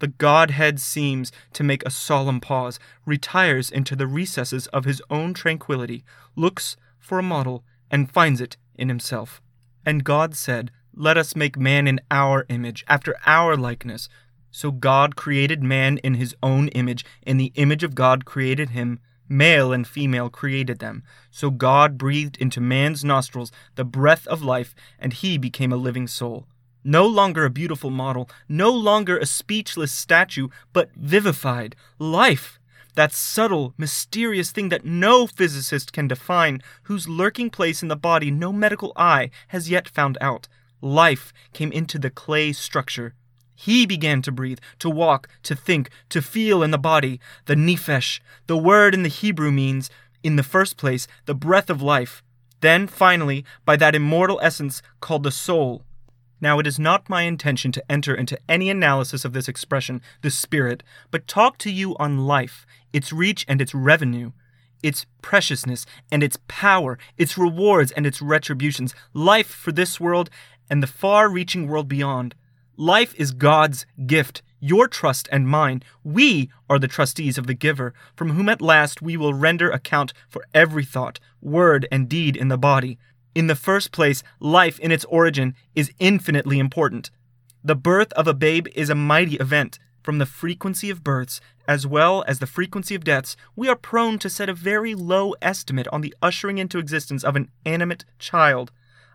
the 0.00 0.08
Godhead 0.08 0.80
seems 0.80 1.30
to 1.52 1.62
make 1.62 1.84
a 1.84 1.90
solemn 1.90 2.40
pause, 2.40 2.78
retires 3.04 3.70
into 3.70 3.94
the 3.94 4.06
recesses 4.06 4.66
of 4.68 4.84
his 4.84 5.02
own 5.10 5.34
tranquillity, 5.34 6.04
looks 6.36 6.76
for 6.98 7.18
a 7.18 7.22
model, 7.22 7.64
and 7.90 8.10
finds 8.10 8.40
it 8.40 8.56
in 8.74 8.88
himself. 8.88 9.40
And 9.84 10.04
God 10.04 10.34
said, 10.34 10.70
Let 10.94 11.16
us 11.16 11.36
make 11.36 11.58
man 11.58 11.86
in 11.86 12.00
our 12.10 12.46
image, 12.48 12.84
after 12.88 13.16
our 13.26 13.56
likeness. 13.56 14.08
So 14.50 14.70
God 14.70 15.16
created 15.16 15.62
man 15.62 15.98
in 15.98 16.14
his 16.14 16.34
own 16.42 16.68
image. 16.68 17.04
In 17.22 17.36
the 17.36 17.52
image 17.54 17.84
of 17.84 17.94
God 17.94 18.24
created 18.24 18.70
him. 18.70 19.00
Male 19.32 19.72
and 19.72 19.86
female 19.86 20.28
created 20.28 20.80
them. 20.80 21.04
So 21.30 21.52
God 21.52 21.96
breathed 21.96 22.36
into 22.38 22.60
man's 22.60 23.04
nostrils 23.04 23.52
the 23.76 23.84
breath 23.84 24.26
of 24.26 24.42
life, 24.42 24.74
and 24.98 25.12
he 25.12 25.38
became 25.38 25.72
a 25.72 25.76
living 25.76 26.08
soul. 26.08 26.48
No 26.82 27.06
longer 27.06 27.44
a 27.44 27.50
beautiful 27.50 27.90
model, 27.90 28.28
no 28.48 28.72
longer 28.72 29.16
a 29.16 29.26
speechless 29.26 29.92
statue, 29.92 30.48
but 30.72 30.90
vivified, 30.96 31.76
life. 32.00 32.58
That 32.96 33.12
subtle, 33.12 33.72
mysterious 33.78 34.50
thing 34.50 34.68
that 34.70 34.84
no 34.84 35.28
physicist 35.28 35.92
can 35.92 36.08
define, 36.08 36.60
whose 36.84 37.08
lurking 37.08 37.50
place 37.50 37.82
in 37.82 37.88
the 37.88 37.94
body 37.94 38.32
no 38.32 38.52
medical 38.52 38.92
eye 38.96 39.30
has 39.48 39.70
yet 39.70 39.88
found 39.88 40.18
out. 40.20 40.48
Life 40.80 41.32
came 41.52 41.70
into 41.70 42.00
the 42.00 42.10
clay 42.10 42.52
structure. 42.52 43.14
He 43.62 43.84
began 43.84 44.22
to 44.22 44.32
breathe, 44.32 44.58
to 44.78 44.88
walk, 44.88 45.28
to 45.42 45.54
think, 45.54 45.90
to 46.08 46.22
feel 46.22 46.62
in 46.62 46.70
the 46.70 46.78
body. 46.78 47.20
The 47.44 47.56
nephesh, 47.56 48.18
the 48.46 48.56
word 48.56 48.94
in 48.94 49.02
the 49.02 49.10
Hebrew 49.10 49.50
means, 49.52 49.90
in 50.22 50.36
the 50.36 50.42
first 50.42 50.78
place, 50.78 51.06
the 51.26 51.34
breath 51.34 51.68
of 51.68 51.82
life. 51.82 52.22
Then, 52.62 52.86
finally, 52.86 53.44
by 53.66 53.76
that 53.76 53.94
immortal 53.94 54.40
essence 54.42 54.80
called 55.00 55.24
the 55.24 55.30
soul. 55.30 55.82
Now, 56.40 56.58
it 56.58 56.66
is 56.66 56.78
not 56.78 57.10
my 57.10 57.24
intention 57.24 57.70
to 57.72 57.92
enter 57.92 58.14
into 58.14 58.38
any 58.48 58.70
analysis 58.70 59.26
of 59.26 59.34
this 59.34 59.46
expression, 59.46 60.00
the 60.22 60.30
spirit, 60.30 60.82
but 61.10 61.28
talk 61.28 61.58
to 61.58 61.70
you 61.70 61.94
on 61.98 62.26
life, 62.26 62.64
its 62.94 63.12
reach 63.12 63.44
and 63.46 63.60
its 63.60 63.74
revenue, 63.74 64.32
its 64.82 65.04
preciousness 65.20 65.84
and 66.10 66.22
its 66.22 66.38
power, 66.48 66.98
its 67.18 67.36
rewards 67.36 67.92
and 67.92 68.06
its 68.06 68.22
retributions, 68.22 68.94
life 69.12 69.48
for 69.48 69.70
this 69.70 70.00
world 70.00 70.30
and 70.70 70.82
the 70.82 70.86
far 70.86 71.28
reaching 71.28 71.68
world 71.68 71.88
beyond. 71.88 72.34
Life 72.80 73.14
is 73.18 73.32
God's 73.32 73.84
gift, 74.06 74.40
your 74.58 74.88
trust 74.88 75.28
and 75.30 75.46
mine. 75.46 75.82
We 76.02 76.48
are 76.70 76.78
the 76.78 76.88
trustees 76.88 77.36
of 77.36 77.46
the 77.46 77.52
giver, 77.52 77.92
from 78.16 78.30
whom 78.30 78.48
at 78.48 78.62
last 78.62 79.02
we 79.02 79.18
will 79.18 79.34
render 79.34 79.70
account 79.70 80.14
for 80.30 80.46
every 80.54 80.86
thought, 80.86 81.20
word, 81.42 81.86
and 81.92 82.08
deed 82.08 82.38
in 82.38 82.48
the 82.48 82.56
body. 82.56 82.96
In 83.34 83.48
the 83.48 83.54
first 83.54 83.92
place, 83.92 84.22
life 84.38 84.78
in 84.78 84.92
its 84.92 85.04
origin 85.10 85.54
is 85.74 85.92
infinitely 85.98 86.58
important. 86.58 87.10
The 87.62 87.76
birth 87.76 88.14
of 88.14 88.26
a 88.26 88.32
babe 88.32 88.66
is 88.74 88.88
a 88.88 88.94
mighty 88.94 89.36
event. 89.36 89.78
From 90.02 90.16
the 90.16 90.24
frequency 90.24 90.88
of 90.88 91.04
births, 91.04 91.42
as 91.68 91.86
well 91.86 92.24
as 92.26 92.38
the 92.38 92.46
frequency 92.46 92.94
of 92.94 93.04
deaths, 93.04 93.36
we 93.54 93.68
are 93.68 93.76
prone 93.76 94.18
to 94.20 94.30
set 94.30 94.48
a 94.48 94.54
very 94.54 94.94
low 94.94 95.34
estimate 95.42 95.88
on 95.88 96.00
the 96.00 96.14
ushering 96.22 96.56
into 96.56 96.78
existence 96.78 97.24
of 97.24 97.36
an 97.36 97.50
animate 97.66 98.06
child 98.18 98.72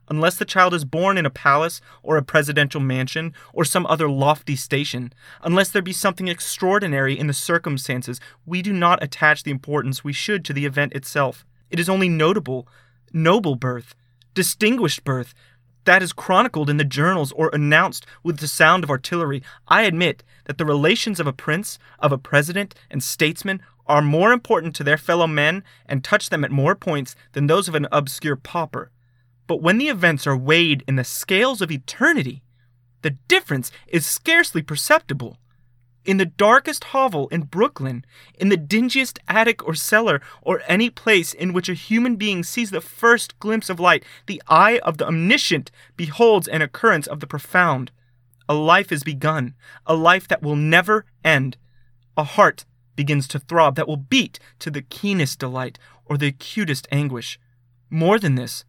unless 0.10 0.36
the 0.36 0.46
child 0.46 0.74
is 0.74 0.86
born 0.86 1.18
in 1.18 1.26
a 1.26 1.30
palace 1.30 1.82
or 2.04 2.18
a 2.18 2.24
presidential 2.24 2.82
mansion 2.82 3.34
or 3.54 3.66
some 3.66 3.86
other 3.88 4.10
lofty 4.10 4.56
station, 4.56 5.14
unless 5.44 5.70
there 5.70 5.82
be 5.82 5.94
something 5.94 6.28
extraordinary 6.28 7.18
in 7.18 7.28
the 7.28 7.34
circumstances, 7.34 8.20
we 8.46 8.62
do 8.62 8.74
not 8.74 9.04
attach 9.04 9.44
the 9.44 9.52
importance 9.52 10.04
we 10.04 10.14
should 10.14 10.46
to 10.46 10.54
the 10.54 10.66
event 10.66 10.94
itself. 10.94 11.46
It 11.70 11.80
is 11.80 11.90
only 11.90 12.10
notable, 12.10 12.68
noble 13.12 13.56
birth, 13.56 13.96
distinguished 14.34 15.04
birth, 15.04 15.34
that 15.86 16.02
is 16.02 16.14
chronicled 16.14 16.70
in 16.70 16.78
the 16.78 16.84
journals 16.84 17.32
or 17.34 17.50
announced 17.54 18.06
with 18.24 18.40
the 18.40 18.48
sound 18.48 18.84
of 18.84 18.90
artillery. 18.90 19.42
I 19.68 19.84
admit 19.84 20.24
that 20.46 20.58
the 20.58 20.66
relations 20.66 21.20
of 21.20 21.28
a 21.28 21.34
prince, 21.34 21.78
of 22.00 22.12
a 22.12 22.18
president, 22.18 22.76
and 22.90 23.04
statesman 23.04 23.62
are 23.88 24.02
more 24.02 24.32
important 24.32 24.76
to 24.76 24.84
their 24.84 24.98
fellow 24.98 25.28
men 25.28 25.64
and 25.86 26.04
touch 26.04 26.30
them 26.30 26.44
at 26.44 26.52
more 26.52 26.76
points 26.76 27.16
than 27.34 27.48
those 27.48 27.68
of 27.68 27.76
an 27.76 27.88
obscure 27.92 28.36
pauper. 28.36 28.90
But 29.48 29.62
when 29.62 29.78
the 29.78 29.90
events 29.90 30.26
are 30.26 30.38
weighed 30.38 30.84
in 30.88 30.96
the 30.96 31.04
scales 31.04 31.62
of 31.62 31.72
eternity, 31.72 32.42
the 33.02 33.12
difference 33.28 33.72
is 33.88 34.06
scarcely 34.06 34.62
perceptible. 34.62 35.38
In 36.04 36.18
the 36.18 36.26
darkest 36.26 36.86
hovel 36.86 37.28
in 37.30 37.44
Brooklyn, 37.44 38.06
in 38.36 38.50
the 38.50 38.58
dingiest 38.58 39.20
attic 39.28 39.68
or 39.68 39.74
cellar, 39.74 40.22
or 40.42 40.62
any 40.68 40.90
place 40.90 41.34
in 41.34 41.54
which 41.54 41.70
a 41.70 41.74
human 41.74 42.16
being 42.16 42.44
sees 42.44 42.70
the 42.72 42.82
first 42.82 43.40
glimpse 43.40 43.70
of 43.70 43.80
light, 43.80 44.04
the 44.28 44.42
eye 44.48 44.80
of 44.80 44.98
the 44.98 45.08
omniscient 45.08 45.72
beholds 45.98 46.48
an 46.48 46.62
occurrence 46.62 47.08
of 47.08 47.20
the 47.20 47.28
profound. 47.28 47.92
A 48.48 48.54
life 48.54 48.92
is 48.92 49.04
begun, 49.04 49.56
a 49.88 49.96
life 49.96 50.28
that 50.28 50.44
will 50.44 50.56
never 50.56 51.06
end. 51.24 51.58
A 52.16 52.24
heart 52.24 52.66
begins 52.96 53.28
to 53.30 53.40
throb 53.40 53.76
that 53.76 53.88
will 53.88 53.98
beat 53.98 54.40
to 54.60 54.70
the 54.70 54.84
keenest 54.84 55.40
delight 55.40 55.80
or 56.06 56.18
the 56.18 56.28
acutest 56.28 56.88
anguish. 56.92 57.40
More 57.90 58.20
than 58.20 58.36
this, 58.36 58.64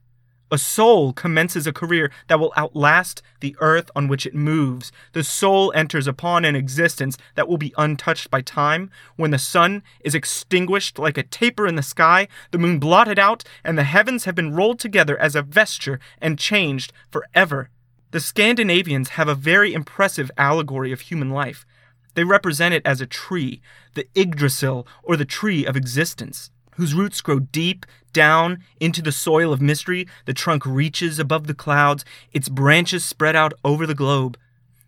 a 0.50 0.58
soul 0.58 1.12
commences 1.12 1.66
a 1.66 1.72
career 1.72 2.10
that 2.28 2.38
will 2.38 2.52
outlast 2.56 3.22
the 3.40 3.56
earth 3.60 3.90
on 3.96 4.06
which 4.06 4.26
it 4.26 4.34
moves. 4.34 4.92
The 5.12 5.24
soul 5.24 5.72
enters 5.74 6.06
upon 6.06 6.44
an 6.44 6.54
existence 6.54 7.18
that 7.34 7.48
will 7.48 7.58
be 7.58 7.74
untouched 7.76 8.30
by 8.30 8.42
time. 8.42 8.90
When 9.16 9.32
the 9.32 9.38
sun 9.38 9.82
is 10.00 10.14
extinguished 10.14 10.98
like 10.98 11.18
a 11.18 11.24
taper 11.24 11.66
in 11.66 11.74
the 11.74 11.82
sky, 11.82 12.28
the 12.52 12.58
moon 12.58 12.78
blotted 12.78 13.18
out, 13.18 13.42
and 13.64 13.76
the 13.76 13.84
heavens 13.84 14.24
have 14.24 14.34
been 14.34 14.54
rolled 14.54 14.78
together 14.78 15.18
as 15.18 15.34
a 15.34 15.42
vesture 15.42 15.98
and 16.20 16.38
changed 16.38 16.92
forever. 17.10 17.70
The 18.12 18.20
Scandinavians 18.20 19.10
have 19.10 19.28
a 19.28 19.34
very 19.34 19.74
impressive 19.74 20.30
allegory 20.38 20.92
of 20.92 21.00
human 21.00 21.30
life. 21.30 21.66
They 22.14 22.24
represent 22.24 22.72
it 22.72 22.86
as 22.86 23.00
a 23.00 23.06
tree, 23.06 23.60
the 23.94 24.06
Yggdrasil, 24.14 24.86
or 25.02 25.16
the 25.16 25.24
tree 25.24 25.66
of 25.66 25.76
existence 25.76 26.50
whose 26.76 26.94
roots 26.94 27.20
grow 27.20 27.40
deep 27.40 27.84
down 28.12 28.64
into 28.80 29.02
the 29.02 29.12
soil 29.12 29.52
of 29.52 29.60
mystery. 29.60 30.06
The 30.24 30.32
trunk 30.32 30.64
reaches 30.64 31.18
above 31.18 31.46
the 31.46 31.54
clouds, 31.54 32.04
its 32.32 32.48
branches 32.48 33.04
spread 33.04 33.36
out 33.36 33.52
over 33.64 33.86
the 33.86 33.94
globe. 33.94 34.38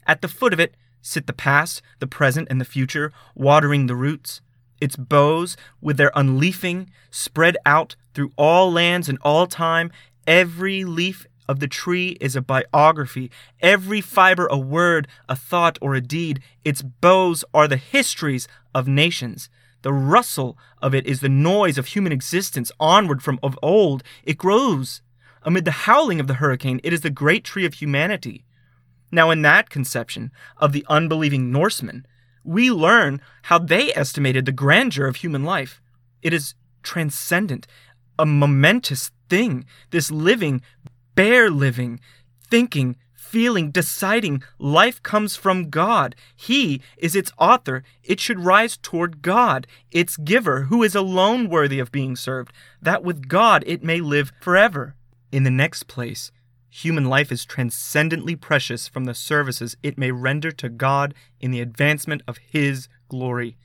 At 0.06 0.22
the 0.22 0.28
foot 0.28 0.52
of 0.52 0.60
it 0.60 0.74
sit 1.02 1.26
the 1.26 1.32
past, 1.32 1.82
the 1.98 2.06
present, 2.06 2.48
and 2.50 2.60
the 2.60 2.64
future, 2.64 3.12
watering 3.34 3.86
the 3.86 3.96
roots. 3.96 4.40
Its 4.80 4.96
boughs, 4.96 5.56
with 5.80 5.96
their 5.96 6.10
unleafing, 6.10 6.88
spread 7.10 7.56
out 7.66 7.96
through 8.14 8.32
all 8.36 8.70
lands 8.70 9.08
and 9.08 9.18
all 9.22 9.46
time. 9.46 9.90
Every 10.26 10.84
leaf 10.84 11.26
of 11.48 11.60
the 11.60 11.68
tree 11.68 12.16
is 12.20 12.36
a 12.36 12.42
biography, 12.42 13.30
every 13.60 14.00
fiber 14.00 14.46
a 14.46 14.58
word, 14.58 15.08
a 15.28 15.34
thought, 15.34 15.78
or 15.80 15.94
a 15.94 16.00
deed. 16.00 16.40
Its 16.64 16.82
boughs 16.82 17.44
are 17.54 17.66
the 17.66 17.78
histories 17.78 18.46
of 18.74 18.86
nations. 18.86 19.48
The 19.82 19.92
rustle 19.92 20.58
of 20.82 20.94
it 20.94 21.06
is 21.06 21.20
the 21.20 21.28
noise 21.28 21.78
of 21.78 21.86
human 21.86 22.12
existence 22.12 22.72
onward 22.80 23.22
from 23.22 23.38
of 23.42 23.58
old. 23.62 24.02
It 24.24 24.38
grows. 24.38 25.02
Amid 25.42 25.64
the 25.64 25.70
howling 25.70 26.20
of 26.20 26.26
the 26.26 26.34
hurricane, 26.34 26.80
it 26.82 26.92
is 26.92 27.02
the 27.02 27.10
great 27.10 27.44
tree 27.44 27.64
of 27.64 27.74
humanity. 27.74 28.44
Now, 29.10 29.30
in 29.30 29.42
that 29.42 29.70
conception 29.70 30.32
of 30.58 30.72
the 30.72 30.84
unbelieving 30.88 31.50
Norsemen, 31.50 32.06
we 32.44 32.70
learn 32.70 33.20
how 33.42 33.58
they 33.58 33.94
estimated 33.94 34.44
the 34.44 34.52
grandeur 34.52 35.06
of 35.06 35.16
human 35.16 35.44
life. 35.44 35.80
It 36.22 36.32
is 36.32 36.54
transcendent, 36.82 37.66
a 38.18 38.26
momentous 38.26 39.10
thing, 39.28 39.64
this 39.90 40.10
living, 40.10 40.60
bare 41.14 41.50
living, 41.50 42.00
thinking, 42.50 42.96
feeling, 43.28 43.70
deciding. 43.70 44.42
Life 44.58 45.02
comes 45.02 45.36
from 45.36 45.70
God. 45.70 46.16
He 46.34 46.80
is 46.96 47.14
its 47.14 47.32
author. 47.38 47.84
It 48.02 48.20
should 48.20 48.44
rise 48.44 48.76
toward 48.76 49.22
God, 49.22 49.66
its 49.90 50.16
giver, 50.16 50.62
who 50.62 50.82
is 50.82 50.94
alone 50.94 51.48
worthy 51.48 51.78
of 51.78 51.92
being 51.92 52.16
served, 52.16 52.52
that 52.80 53.04
with 53.04 53.28
God 53.28 53.62
it 53.66 53.84
may 53.84 54.00
live 54.00 54.32
forever. 54.40 54.94
In 55.30 55.42
the 55.42 55.50
next 55.50 55.84
place, 55.84 56.32
human 56.70 57.04
life 57.04 57.30
is 57.30 57.44
transcendently 57.44 58.34
precious 58.34 58.88
from 58.88 59.04
the 59.04 59.14
services 59.14 59.76
it 59.82 59.98
may 59.98 60.10
render 60.10 60.50
to 60.52 60.68
God 60.68 61.14
in 61.38 61.50
the 61.50 61.60
advancement 61.60 62.22
of 62.26 62.38
His 62.38 62.88
glory. 63.08 63.56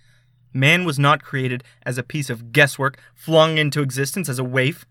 Man 0.54 0.84
was 0.84 1.00
not 1.00 1.24
created 1.24 1.64
as 1.86 1.98
a 1.98 2.04
piece 2.04 2.30
of 2.30 2.52
guesswork 2.52 3.00
flung 3.16 3.58
into 3.58 3.82
existence 3.82 4.30
as 4.30 4.40
a 4.40 4.44
waif. 4.44 4.86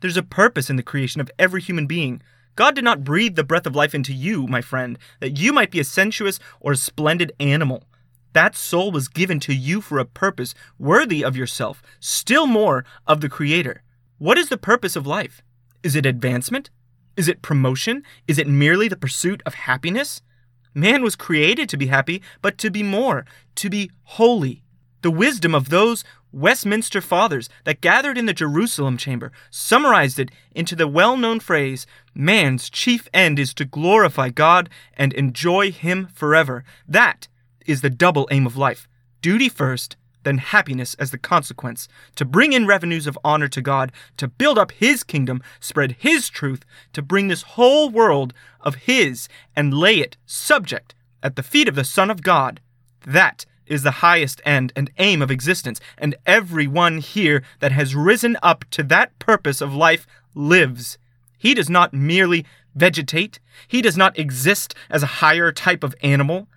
There's 0.00 0.16
a 0.16 0.22
purpose 0.22 0.70
in 0.70 0.76
the 0.76 0.82
creation 0.82 1.20
of 1.20 1.30
every 1.38 1.60
human 1.60 1.86
being 1.86 2.20
God 2.56 2.74
did 2.74 2.84
not 2.84 3.04
breathe 3.04 3.34
the 3.34 3.44
breath 3.44 3.66
of 3.66 3.74
life 3.74 3.94
into 3.94 4.12
you, 4.12 4.46
my 4.46 4.60
friend, 4.60 4.98
that 5.20 5.38
you 5.38 5.52
might 5.52 5.70
be 5.70 5.80
a 5.80 5.84
sensuous 5.84 6.38
or 6.60 6.72
a 6.72 6.76
splendid 6.76 7.32
animal. 7.40 7.84
That 8.32 8.56
soul 8.56 8.90
was 8.90 9.08
given 9.08 9.40
to 9.40 9.54
you 9.54 9.80
for 9.80 9.98
a 9.98 10.04
purpose 10.04 10.54
worthy 10.78 11.24
of 11.24 11.36
yourself, 11.36 11.82
still 12.00 12.46
more 12.46 12.84
of 13.06 13.20
the 13.20 13.28
Creator. 13.28 13.82
What 14.18 14.38
is 14.38 14.48
the 14.48 14.56
purpose 14.58 14.96
of 14.96 15.06
life? 15.06 15.42
Is 15.82 15.94
it 15.96 16.06
advancement? 16.06 16.70
Is 17.16 17.28
it 17.28 17.42
promotion? 17.42 18.02
Is 18.26 18.38
it 18.38 18.48
merely 18.48 18.88
the 18.88 18.96
pursuit 18.96 19.42
of 19.46 19.54
happiness? 19.54 20.20
Man 20.74 21.02
was 21.02 21.14
created 21.14 21.68
to 21.68 21.76
be 21.76 21.86
happy, 21.86 22.22
but 22.42 22.58
to 22.58 22.70
be 22.70 22.82
more, 22.82 23.24
to 23.56 23.70
be 23.70 23.90
holy. 24.02 24.62
The 25.02 25.10
wisdom 25.10 25.54
of 25.54 25.68
those 25.68 26.02
Westminster 26.34 27.00
fathers 27.00 27.48
that 27.62 27.80
gathered 27.80 28.18
in 28.18 28.26
the 28.26 28.32
Jerusalem 28.32 28.96
chamber 28.96 29.30
summarized 29.50 30.18
it 30.18 30.32
into 30.52 30.74
the 30.74 30.88
well 30.88 31.16
known 31.16 31.38
phrase 31.38 31.86
Man's 32.12 32.68
chief 32.68 33.08
end 33.14 33.38
is 33.38 33.54
to 33.54 33.64
glorify 33.64 34.30
God 34.30 34.68
and 34.96 35.12
enjoy 35.12 35.70
Him 35.70 36.08
forever. 36.12 36.64
That 36.88 37.28
is 37.66 37.82
the 37.82 37.90
double 37.90 38.26
aim 38.32 38.46
of 38.46 38.56
life 38.56 38.88
duty 39.22 39.48
first, 39.48 39.96
then 40.24 40.38
happiness 40.38 40.94
as 40.94 41.12
the 41.12 41.18
consequence, 41.18 41.88
to 42.16 42.24
bring 42.24 42.52
in 42.52 42.66
revenues 42.66 43.06
of 43.06 43.18
honor 43.24 43.48
to 43.48 43.62
God, 43.62 43.92
to 44.16 44.26
build 44.26 44.58
up 44.58 44.72
His 44.72 45.04
kingdom, 45.04 45.40
spread 45.60 45.92
His 46.00 46.28
truth, 46.28 46.64
to 46.94 47.00
bring 47.00 47.28
this 47.28 47.42
whole 47.42 47.88
world 47.88 48.34
of 48.60 48.74
His 48.74 49.28
and 49.54 49.72
lay 49.72 50.00
it 50.00 50.16
subject 50.26 50.94
at 51.22 51.36
the 51.36 51.42
feet 51.44 51.68
of 51.68 51.76
the 51.76 51.84
Son 51.84 52.10
of 52.10 52.22
God. 52.22 52.60
That 53.06 53.46
is 53.66 53.82
the 53.82 54.02
highest 54.02 54.40
end 54.44 54.72
and 54.76 54.90
aim 54.98 55.22
of 55.22 55.30
existence, 55.30 55.80
and 55.98 56.16
every 56.26 56.66
one 56.66 56.98
here 56.98 57.42
that 57.60 57.72
has 57.72 57.94
risen 57.94 58.36
up 58.42 58.64
to 58.70 58.82
that 58.84 59.18
purpose 59.18 59.60
of 59.60 59.74
life 59.74 60.06
lives. 60.34 60.98
He 61.38 61.54
does 61.54 61.70
not 61.70 61.92
merely 61.92 62.44
vegetate, 62.74 63.38
he 63.68 63.82
does 63.82 63.96
not 63.96 64.18
exist 64.18 64.74
as 64.90 65.02
a 65.02 65.18
higher 65.22 65.52
type 65.52 65.84
of 65.84 65.94
animal. 66.02 66.48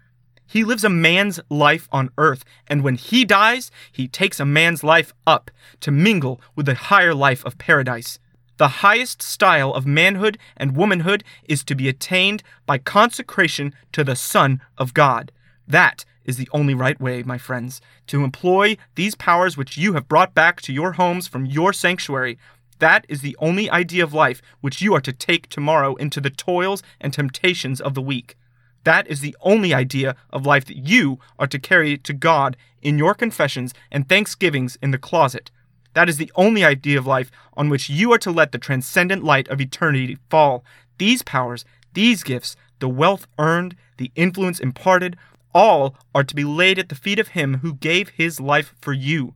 He 0.49 0.63
lives 0.63 0.85
a 0.85 0.89
man's 0.89 1.41
life 1.49 1.89
on 1.91 2.09
earth, 2.17 2.45
and 2.67 2.81
when 2.83 2.95
he 2.95 3.25
dies, 3.25 3.69
he 3.91 4.07
takes 4.07 4.39
a 4.39 4.45
man's 4.45 4.83
life 4.83 5.13
up 5.25 5.51
to 5.81 5.91
mingle 5.91 6.39
with 6.55 6.65
the 6.65 6.75
higher 6.75 7.13
life 7.13 7.43
of 7.45 7.57
paradise. 7.57 8.17
The 8.57 8.79
highest 8.79 9.21
style 9.21 9.73
of 9.73 9.85
manhood 9.85 10.37
and 10.55 10.75
womanhood 10.75 11.23
is 11.43 11.63
to 11.65 11.75
be 11.75 11.87
attained 11.87 12.43
by 12.65 12.77
consecration 12.79 13.73
to 13.91 14.03
the 14.03 14.15
Son 14.15 14.61
of 14.77 14.93
God. 14.93 15.31
That 15.67 16.05
is 16.27 16.37
the 16.37 16.49
only 16.51 16.75
right 16.75 16.99
way, 17.01 17.23
my 17.23 17.39
friends, 17.39 17.81
to 18.07 18.23
employ 18.23 18.77
these 18.95 19.15
powers 19.15 19.57
which 19.57 19.77
you 19.77 19.93
have 19.93 20.07
brought 20.07 20.35
back 20.35 20.61
to 20.61 20.73
your 20.73 20.91
homes 20.91 21.27
from 21.27 21.45
your 21.45 21.73
sanctuary. 21.73 22.37
That 22.79 23.05
is 23.09 23.21
the 23.21 23.35
only 23.39 23.71
idea 23.71 24.03
of 24.03 24.13
life 24.13 24.41
which 24.61 24.81
you 24.81 24.93
are 24.93 25.01
to 25.01 25.13
take 25.13 25.49
tomorrow 25.49 25.95
into 25.95 26.21
the 26.21 26.29
toils 26.29 26.83
and 27.01 27.11
temptations 27.11 27.81
of 27.81 27.95
the 27.95 28.01
week. 28.01 28.35
That 28.83 29.07
is 29.07 29.21
the 29.21 29.35
only 29.41 29.73
idea 29.73 30.15
of 30.29 30.45
life 30.45 30.65
that 30.65 30.77
you 30.77 31.19
are 31.39 31.47
to 31.47 31.59
carry 31.59 31.97
to 31.97 32.13
God 32.13 32.55
in 32.81 32.97
your 32.97 33.15
confessions 33.15 33.73
and 33.91 34.07
thanksgivings 34.07 34.77
in 34.81 34.91
the 34.91 34.97
closet. 34.97 35.49
That 35.93 36.09
is 36.09 36.17
the 36.17 36.31
only 36.35 36.63
idea 36.63 36.99
of 36.99 37.07
life 37.07 37.31
on 37.55 37.69
which 37.69 37.89
you 37.89 38.13
are 38.13 38.19
to 38.19 38.31
let 38.31 38.51
the 38.51 38.59
transcendent 38.59 39.23
light 39.23 39.47
of 39.47 39.59
eternity 39.59 40.19
fall. 40.29 40.63
These 40.99 41.23
powers, 41.23 41.65
these 41.93 42.23
gifts, 42.23 42.55
the 42.79 42.87
wealth 42.87 43.27
earned, 43.39 43.75
the 43.97 44.11
influence 44.15 44.59
imparted, 44.59 45.17
all 45.53 45.95
are 46.13 46.23
to 46.23 46.35
be 46.35 46.43
laid 46.43 46.79
at 46.79 46.89
the 46.89 46.95
feet 46.95 47.19
of 47.19 47.29
him 47.29 47.59
who 47.59 47.73
gave 47.73 48.09
his 48.09 48.39
life 48.39 48.73
for 48.79 48.93
you. 48.93 49.33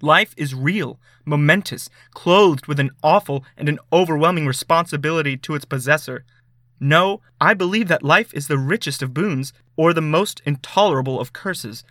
Life 0.00 0.34
is 0.36 0.54
real, 0.54 1.00
momentous, 1.24 1.88
clothed 2.12 2.66
with 2.66 2.78
an 2.78 2.90
awful 3.02 3.44
and 3.56 3.68
an 3.68 3.78
overwhelming 3.92 4.46
responsibility 4.46 5.36
to 5.38 5.54
its 5.54 5.64
possessor. 5.64 6.24
No, 6.78 7.22
I 7.40 7.54
believe 7.54 7.88
that 7.88 8.02
life 8.02 8.34
is 8.34 8.48
the 8.48 8.58
richest 8.58 9.02
of 9.02 9.14
boons, 9.14 9.52
or 9.76 9.92
the 9.92 10.02
most 10.02 10.42
intolerable 10.44 11.20
of 11.20 11.32
curses. 11.32 11.84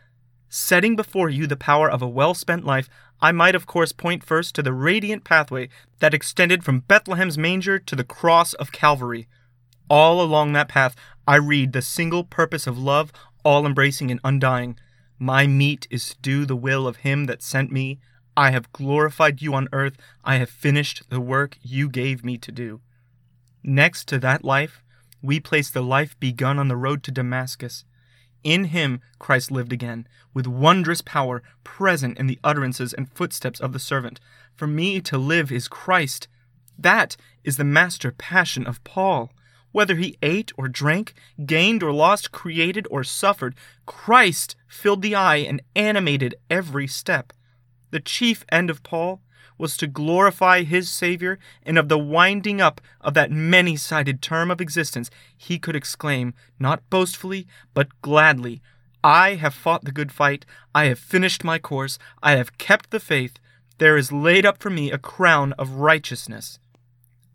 Setting 0.49 0.95
before 0.95 1.29
you 1.29 1.47
the 1.47 1.55
power 1.55 1.89
of 1.89 2.03
a 2.03 2.07
well 2.07 2.35
spent 2.35 2.63
life, 2.63 2.87
I 3.19 3.31
might 3.31 3.55
of 3.55 3.65
course 3.65 3.91
point 3.91 4.23
first 4.23 4.53
to 4.55 4.61
the 4.61 4.73
radiant 4.73 5.23
pathway 5.23 5.69
that 5.99 6.13
extended 6.13 6.63
from 6.63 6.81
Bethlehem's 6.81 7.37
manger 7.37 7.79
to 7.79 7.95
the 7.95 8.03
cross 8.03 8.53
of 8.53 8.71
Calvary. 8.71 9.27
All 9.89 10.21
along 10.21 10.53
that 10.53 10.69
path, 10.69 10.95
I 11.27 11.37
read 11.37 11.73
the 11.73 11.81
single 11.81 12.23
purpose 12.23 12.67
of 12.67 12.77
love, 12.77 13.11
all 13.43 13.65
embracing 13.65 14.11
and 14.11 14.19
undying. 14.23 14.77
My 15.19 15.47
meat 15.47 15.87
is 15.89 16.09
to 16.09 16.21
do 16.21 16.45
the 16.45 16.55
will 16.55 16.87
of 16.87 16.97
him 16.97 17.25
that 17.25 17.41
sent 17.41 17.71
me. 17.71 17.99
I 18.35 18.51
have 18.51 18.71
glorified 18.73 19.41
you 19.41 19.53
on 19.53 19.69
earth. 19.71 19.97
I 20.23 20.37
have 20.37 20.49
finished 20.49 21.03
the 21.09 21.21
work 21.21 21.57
you 21.61 21.89
gave 21.89 22.25
me 22.25 22.37
to 22.39 22.51
do. 22.51 22.81
Next 23.63 24.07
to 24.09 24.19
that 24.19 24.43
life, 24.43 24.83
we 25.21 25.39
place 25.39 25.69
the 25.69 25.81
life 25.81 26.19
begun 26.19 26.59
on 26.59 26.67
the 26.67 26.75
road 26.75 27.03
to 27.03 27.11
Damascus. 27.11 27.85
In 28.43 28.65
him 28.65 28.99
Christ 29.19 29.51
lived 29.51 29.71
again, 29.71 30.07
with 30.33 30.47
wondrous 30.47 31.01
power 31.01 31.41
present 31.63 32.17
in 32.17 32.27
the 32.27 32.39
utterances 32.43 32.93
and 32.93 33.09
footsteps 33.09 33.61
of 33.61 33.71
the 33.71 33.79
servant. 33.79 34.19
For 34.53 34.67
me 34.67 34.99
to 35.01 35.17
live 35.17 35.51
is 35.51 35.67
Christ. 35.67 36.27
That 36.77 37.15
is 37.43 37.57
the 37.57 37.63
master 37.63 38.11
passion 38.11 38.67
of 38.67 38.83
Paul. 38.83 39.31
Whether 39.73 39.95
he 39.95 40.17
ate 40.21 40.53
or 40.55 40.69
drank, 40.69 41.13
gained 41.45 41.83
or 41.83 41.91
lost, 41.91 42.31
created 42.31 42.87
or 42.89 43.03
suffered, 43.03 43.55
Christ 43.85 44.55
filled 44.67 45.01
the 45.01 45.15
eye 45.15 45.37
and 45.37 45.61
animated 45.75 46.35
every 46.49 46.87
step. 46.87 47.33
The 47.89 47.99
chief 47.99 48.45
end 48.49 48.69
of 48.69 48.83
Paul 48.83 49.19
was 49.57 49.75
to 49.77 49.87
glorify 49.87 50.63
his 50.63 50.89
Savior, 50.89 51.39
and 51.63 51.77
of 51.77 51.89
the 51.89 51.97
winding 51.97 52.61
up 52.61 52.81
of 53.01 53.13
that 53.15 53.31
many 53.31 53.75
sided 53.75 54.21
term 54.21 54.49
of 54.49 54.61
existence, 54.61 55.09
he 55.35 55.59
could 55.59 55.75
exclaim, 55.75 56.33
not 56.59 56.87
boastfully, 56.89 57.47
but 57.73 58.01
gladly, 58.01 58.61
I 59.03 59.35
have 59.35 59.53
fought 59.53 59.85
the 59.85 59.91
good 59.91 60.11
fight, 60.11 60.45
I 60.73 60.85
have 60.85 60.99
finished 60.99 61.43
my 61.43 61.59
course, 61.59 61.99
I 62.21 62.33
have 62.33 62.57
kept 62.57 62.91
the 62.91 62.99
faith, 62.99 63.39
there 63.79 63.97
is 63.97 64.11
laid 64.11 64.45
up 64.45 64.59
for 64.59 64.69
me 64.69 64.91
a 64.91 64.97
crown 64.97 65.53
of 65.53 65.75
righteousness. 65.75 66.59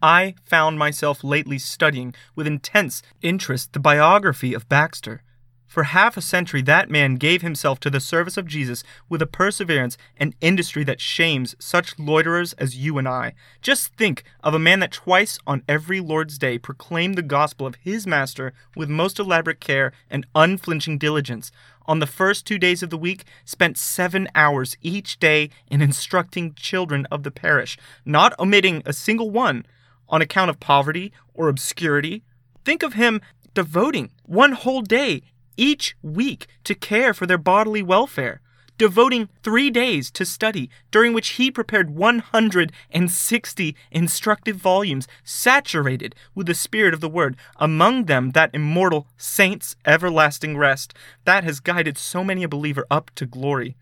I 0.03 0.35
found 0.45 0.79
myself 0.79 1.25
lately 1.25 1.59
studying 1.59 2.15
with 2.35 2.47
intense 2.47 3.03
interest 3.23 3.73
the 3.73 3.81
biography 3.81 4.55
of 4.55 4.69
Baxter. 4.69 5.23
For 5.67 5.83
half 5.83 6.17
a 6.17 6.23
century, 6.23 6.63
that 6.63 6.89
man 6.89 7.17
gave 7.17 7.43
himself 7.43 7.79
to 7.81 7.91
the 7.91 8.01
service 8.01 8.39
of 8.39 8.47
Jesus 8.47 8.83
with 9.11 9.21
a 9.21 9.27
perseverance 9.27 9.99
and 10.17 10.35
industry 10.41 10.83
that 10.85 11.01
shames 11.01 11.55
such 11.59 11.99
loiterers 11.99 12.55
as 12.55 12.79
you 12.79 12.97
and 12.97 13.07
I. 13.07 13.35
Just 13.61 13.95
think 13.97 14.25
of 14.43 14.55
a 14.55 14.59
man 14.59 14.81
that 14.81 14.93
twice 14.93 15.39
on 15.47 15.63
every 15.69 16.01
Lord's 16.01 16.39
Day 16.39 16.59
proclaimed 16.59 17.17
the 17.17 17.23
gospel 17.23 17.67
of 17.67 17.75
his 17.75 18.07
Master 18.07 18.55
with 18.75 18.89
most 18.89 19.19
elaborate 19.19 19.61
care 19.61 19.93
and 20.09 20.27
unflinching 20.35 20.97
diligence. 20.97 21.53
On 21.85 21.99
the 21.99 22.07
first 22.07 22.47
two 22.47 22.59
days 22.59 22.83
of 22.83 22.89
the 22.89 22.97
week, 22.97 23.25
spent 23.45 23.77
seven 23.77 24.27
hours 24.35 24.77
each 24.81 25.19
day 25.19 25.51
in 25.71 25.83
instructing 25.83 26.55
children 26.55 27.07
of 27.11 27.25
the 27.25 27.31
parish, 27.31 27.77
not 28.07 28.39
omitting 28.39 28.83
a 28.87 28.95
single 28.95 29.31
one 29.31 29.67
on 30.09 30.23
account 30.23 30.51
of 30.51 30.61
poverty 30.61 31.13
or 31.35 31.49
obscurity. 31.49 32.23
Think 32.65 32.83
of 32.83 32.95
him 32.95 33.21
devoting 33.55 34.11
one 34.25 34.53
whole 34.53 34.83
day 34.83 35.23
each 35.57 35.97
week 36.03 36.47
to 36.65 36.75
care 36.75 37.13
for 37.13 37.27
their 37.27 37.39
bodily 37.39 37.83
welfare, 37.83 38.41
devoting 38.79 39.29
three 39.43 39.71
days 39.71 40.11
to 40.13 40.25
study, 40.25 40.71
during 40.91 41.13
which 41.13 41.31
he 41.31 41.51
prepared 41.51 41.91
160 41.91 43.77
instructive 43.91 44.57
volumes 44.57 45.09
saturated 45.25 46.15
with 46.35 46.47
the 46.47 46.55
spirit 46.55 46.95
of 46.95 47.01
the 47.01 47.09
word, 47.09 47.37
among 47.57 48.05
them 48.05 48.31
that 48.31 48.55
immortal 48.55 49.09
saint's 49.17 49.75
everlasting 49.85 50.57
rest 50.57 50.95
that 51.25 51.43
has 51.43 51.61
guided 51.61 51.99
so 51.99 52.23
many 52.23 52.45
a 52.45 52.49
believer 52.49 52.87
up 52.91 53.11
to 53.17 53.27
glory. 53.27 53.77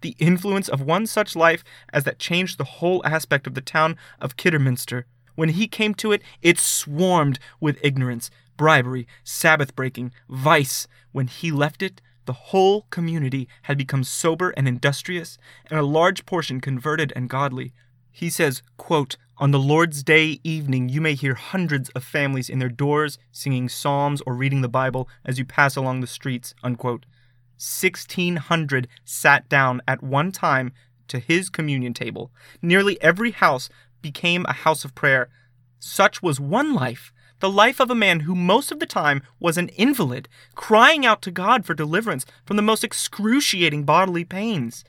The 0.00 0.16
influence 0.18 0.68
of 0.68 0.80
one 0.80 1.06
such 1.06 1.36
life 1.36 1.62
as 1.92 2.04
that 2.04 2.18
changed 2.18 2.58
the 2.58 2.64
whole 2.64 3.02
aspect 3.06 3.46
of 3.46 3.54
the 3.54 3.60
town 3.60 3.96
of 4.20 4.36
Kidderminster. 4.36 5.06
When 5.40 5.48
he 5.48 5.68
came 5.68 5.94
to 5.94 6.12
it, 6.12 6.20
it 6.42 6.58
swarmed 6.58 7.38
with 7.60 7.78
ignorance, 7.82 8.30
bribery, 8.58 9.06
Sabbath 9.24 9.74
breaking, 9.74 10.12
vice. 10.28 10.86
When 11.12 11.28
he 11.28 11.50
left 11.50 11.82
it, 11.82 12.02
the 12.26 12.34
whole 12.34 12.82
community 12.90 13.48
had 13.62 13.78
become 13.78 14.04
sober 14.04 14.50
and 14.50 14.68
industrious, 14.68 15.38
and 15.70 15.80
a 15.80 15.82
large 15.82 16.26
portion 16.26 16.60
converted 16.60 17.10
and 17.16 17.30
godly. 17.30 17.72
He 18.10 18.28
says, 18.28 18.62
quote, 18.76 19.16
On 19.38 19.50
the 19.50 19.58
Lord's 19.58 20.02
Day 20.02 20.40
evening, 20.44 20.90
you 20.90 21.00
may 21.00 21.14
hear 21.14 21.32
hundreds 21.32 21.88
of 21.94 22.04
families 22.04 22.50
in 22.50 22.58
their 22.58 22.68
doors 22.68 23.18
singing 23.32 23.70
psalms 23.70 24.20
or 24.26 24.34
reading 24.34 24.60
the 24.60 24.68
Bible 24.68 25.08
as 25.24 25.38
you 25.38 25.46
pass 25.46 25.74
along 25.74 26.02
the 26.02 26.06
streets. 26.06 26.54
Unquote. 26.62 27.06
1,600 27.56 28.88
sat 29.06 29.48
down 29.48 29.80
at 29.88 30.02
one 30.02 30.32
time 30.32 30.74
to 31.08 31.18
his 31.18 31.48
communion 31.48 31.94
table. 31.94 32.30
Nearly 32.60 33.00
every 33.02 33.30
house 33.30 33.70
became 34.02 34.44
a 34.46 34.52
house 34.52 34.84
of 34.84 34.94
prayer. 34.94 35.28
Such 35.78 36.22
was 36.22 36.40
one 36.40 36.74
life 36.74 37.12
the 37.40 37.50
life 37.50 37.80
of 37.80 37.90
a 37.90 37.94
man 37.94 38.20
who 38.20 38.34
most 38.34 38.70
of 38.70 38.78
the 38.78 38.86
time 38.86 39.22
was 39.40 39.56
an 39.56 39.68
invalid, 39.70 40.28
crying 40.54 41.04
out 41.06 41.22
to 41.22 41.30
God 41.30 41.64
for 41.64 41.72
deliverance 41.74 42.26
from 42.44 42.56
the 42.56 42.62
most 42.62 42.84
excruciating 42.84 43.84
bodily 43.84 44.24
pains. 44.24 44.84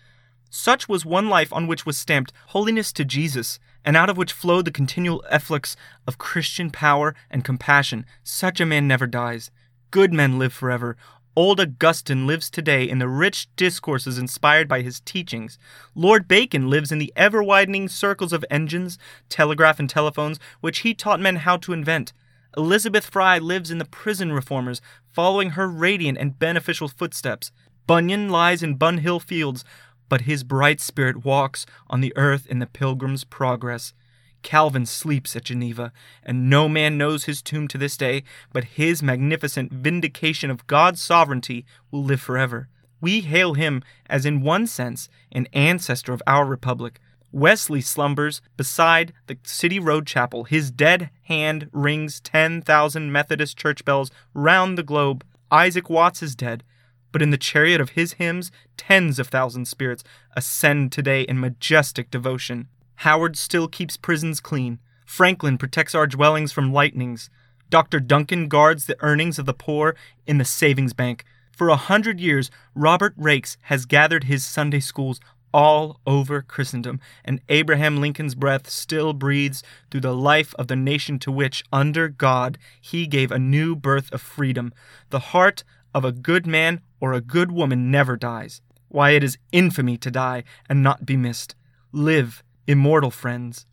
Such 0.50 0.90
was 0.90 1.06
one 1.06 1.30
life 1.30 1.54
on 1.54 1.66
which 1.66 1.86
was 1.86 1.98
stamped 1.98 2.34
holiness 2.48 2.92
to 2.94 3.06
Jesus, 3.06 3.58
and 3.86 3.96
out 3.96 4.10
of 4.10 4.18
which 4.18 4.34
flowed 4.34 4.66
the 4.66 4.72
continual 4.72 5.24
efflux 5.30 5.78
of 6.06 6.18
Christian 6.18 6.70
power 6.70 7.16
and 7.30 7.46
compassion. 7.46 8.06
Such 8.22 8.60
a 8.60 8.66
man 8.66 8.86
never 8.86 9.08
dies. 9.08 9.50
Good 9.90 10.12
men 10.12 10.38
live 10.38 10.52
forever. 10.52 10.98
Old 11.34 11.62
Augustine 11.62 12.28
lives 12.28 12.50
today 12.50 12.84
in 12.84 13.00
the 13.00 13.08
rich 13.08 13.48
discourses 13.56 14.18
inspired 14.18 14.68
by 14.68 14.82
his 14.82 15.00
teachings. 15.00 15.58
Lord 15.96 16.28
Bacon 16.28 16.70
lives 16.70 16.92
in 16.92 16.98
the 16.98 17.14
ever 17.16 17.42
widening 17.42 17.88
circles 17.88 18.34
of 18.34 18.44
engines, 18.52 18.98
telegraph, 19.30 19.80
and 19.80 19.90
telephones 19.90 20.40
which 20.60 20.80
he 20.80 20.94
taught 20.94 21.22
men 21.22 21.38
how 21.38 21.56
to 21.58 21.72
invent. 21.72 22.12
Elizabeth 22.58 23.06
Fry 23.06 23.38
lives 23.38 23.72
in 23.72 23.78
the 23.78 23.86
prison 23.86 24.34
reformers, 24.34 24.82
following 25.10 25.52
her 25.52 25.70
radiant 25.70 26.18
and 26.18 26.38
beneficial 26.38 26.90
footsteps. 26.90 27.54
Bunyan 27.88 28.28
lies 28.28 28.62
in 28.62 28.78
Bunhill 28.78 29.22
Fields, 29.22 29.64
but 30.10 30.22
his 30.22 30.44
bright 30.44 30.82
spirit 30.82 31.24
walks 31.24 31.66
on 31.90 32.02
the 32.02 32.12
earth 32.18 32.46
in 32.48 32.60
the 32.60 32.68
pilgrim's 32.68 33.24
progress. 33.24 33.94
Calvin 34.44 34.86
sleeps 34.86 35.36
at 35.36 35.46
Geneva, 35.46 35.92
and 36.24 36.50
no 36.50 36.68
man 36.68 36.98
knows 36.98 37.26
his 37.26 37.42
tomb 37.42 37.68
to 37.68 37.78
this 37.78 37.98
day, 37.98 38.24
but 38.52 38.64
his 38.64 39.04
magnificent 39.04 39.72
vindication 39.72 40.50
of 40.50 40.68
God's 40.68 41.02
sovereignty 41.02 41.66
will 41.92 42.04
live 42.04 42.22
forever. 42.22 42.68
We 43.00 43.22
hail 43.22 43.56
him 43.56 43.84
as, 44.08 44.26
in 44.26 44.42
one 44.42 44.68
sense, 44.68 45.10
an 45.32 45.48
ancestor 45.54 46.14
of 46.14 46.22
our 46.28 46.46
republic. 46.46 47.00
Wesley 47.32 47.82
slumbers 47.82 48.42
beside 48.58 49.14
the 49.28 49.38
City 49.44 49.80
Road 49.80 50.06
Chapel. 50.06 50.44
His 50.44 50.70
dead 50.70 51.10
hand 51.24 51.70
rings 51.72 52.20
10,000 52.20 53.12
Methodist 53.12 53.58
church 53.58 53.86
bells 53.86 54.12
round 54.34 54.78
the 54.78 54.84
globe. 54.84 55.24
Isaac 55.50 55.90
Watts 55.90 56.22
is 56.22 56.36
dead, 56.36 56.64
but 57.12 57.22
in 57.22 57.30
the 57.30 57.38
chariot 57.38 57.82
of 57.82 57.92
his 57.92 58.14
hymns, 58.14 58.52
tens 58.78 59.18
of 59.18 59.28
thousand 59.28 59.66
spirits 59.68 60.04
ascend 60.36 60.92
today 60.92 61.22
in 61.22 61.40
majestic 61.40 62.12
devotion. 62.12 62.68
Howard 63.02 63.36
still 63.36 63.68
keeps 63.68 63.98
prisons 63.98 64.40
clean. 64.40 64.78
Franklin 65.08 65.58
protects 65.58 65.96
our 65.96 66.06
dwellings 66.06 66.52
from 66.52 66.72
lightnings. 66.72 67.32
Dr. 67.72 68.00
Duncan 68.00 68.48
guards 68.48 68.86
the 68.86 68.96
earnings 69.00 69.40
of 69.40 69.48
the 69.48 69.56
poor 69.56 69.96
in 70.28 70.38
the 70.38 70.46
savings 70.46 70.94
bank. 70.94 71.26
For 71.52 71.70
a 71.70 71.78
hundred 71.78 72.20
years, 72.20 72.52
Robert 72.76 73.18
Raikes 73.18 73.58
has 73.64 73.88
gathered 73.88 74.26
his 74.26 74.46
Sunday 74.46 74.82
schools 74.82 75.20
all 75.52 76.00
over 76.06 76.44
Christendom, 76.44 77.00
and 77.26 77.42
Abraham 77.50 78.00
Lincoln's 78.00 78.36
breath 78.36 78.70
still 78.70 79.14
breathes 79.14 79.64
through 79.90 80.02
the 80.02 80.16
life 80.16 80.54
of 80.60 80.68
the 80.68 80.76
nation 80.76 81.18
to 81.20 81.32
which, 81.32 81.64
under 81.74 82.08
God, 82.08 82.60
he 82.80 83.08
gave 83.08 83.32
a 83.32 83.40
new 83.40 83.76
birth 83.76 84.14
of 84.14 84.22
freedom. 84.22 84.72
The 85.10 85.32
heart 85.34 85.64
of 85.96 86.06
a 86.06 86.12
good 86.12 86.46
man 86.46 86.82
or 87.00 87.14
a 87.14 87.20
good 87.20 87.52
woman 87.52 87.90
never 87.90 88.16
dies. 88.16 88.62
Why, 88.90 89.12
it 89.12 89.24
is 89.24 89.40
infamy 89.52 89.98
to 89.98 90.12
die 90.12 90.44
and 90.70 90.84
not 90.84 91.04
be 91.04 91.18
missed. 91.18 91.56
Live, 91.92 92.44
immortal 92.72 93.12
friends. 93.12 93.66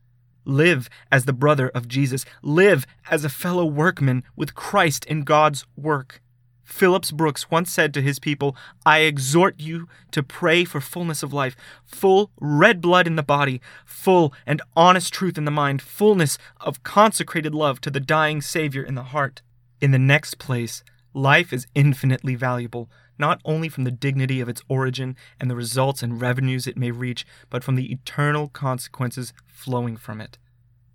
Live 0.44 0.90
as 1.12 1.24
the 1.24 1.32
brother 1.32 1.68
of 1.68 1.88
Jesus. 1.88 2.24
Live 2.42 2.86
as 3.10 3.24
a 3.24 3.28
fellow 3.28 3.64
workman 3.64 4.24
with 4.34 4.54
Christ 4.54 5.04
in 5.04 5.22
God's 5.22 5.66
work. 5.76 6.20
Phillips 6.64 7.12
Brooks 7.12 7.50
once 7.50 7.70
said 7.70 7.94
to 7.94 8.02
his 8.02 8.18
people, 8.18 8.54
I 8.84 8.98
exhort 9.00 9.58
you 9.58 9.88
to 10.10 10.22
pray 10.22 10.64
for 10.64 10.82
fullness 10.82 11.22
of 11.22 11.32
life, 11.32 11.56
full 11.84 12.30
red 12.40 12.82
blood 12.82 13.06
in 13.06 13.16
the 13.16 13.22
body, 13.22 13.62
full 13.86 14.34
and 14.46 14.60
honest 14.76 15.12
truth 15.12 15.38
in 15.38 15.46
the 15.46 15.50
mind, 15.50 15.80
fullness 15.80 16.36
of 16.60 16.82
consecrated 16.82 17.54
love 17.54 17.80
to 17.80 17.90
the 17.90 18.00
dying 18.00 18.42
Savior 18.42 18.82
in 18.82 18.96
the 18.96 19.04
heart. 19.04 19.40
In 19.80 19.92
the 19.92 19.98
next 19.98 20.38
place, 20.38 20.84
life 21.14 21.54
is 21.54 21.66
infinitely 21.74 22.34
valuable, 22.34 22.90
not 23.18 23.40
only 23.44 23.68
from 23.68 23.84
the 23.84 23.90
dignity 23.90 24.40
of 24.40 24.48
its 24.48 24.62
origin 24.68 25.16
and 25.40 25.50
the 25.50 25.56
results 25.56 26.02
and 26.02 26.20
revenues 26.20 26.66
it 26.66 26.76
may 26.76 26.90
reach, 26.90 27.26
but 27.50 27.64
from 27.64 27.74
the 27.74 27.90
eternal 27.92 28.48
consequences 28.48 29.32
flowing 29.46 29.96
from 29.96 30.20
it. 30.20 30.38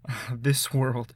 This 0.33 0.73
world, 0.73 1.13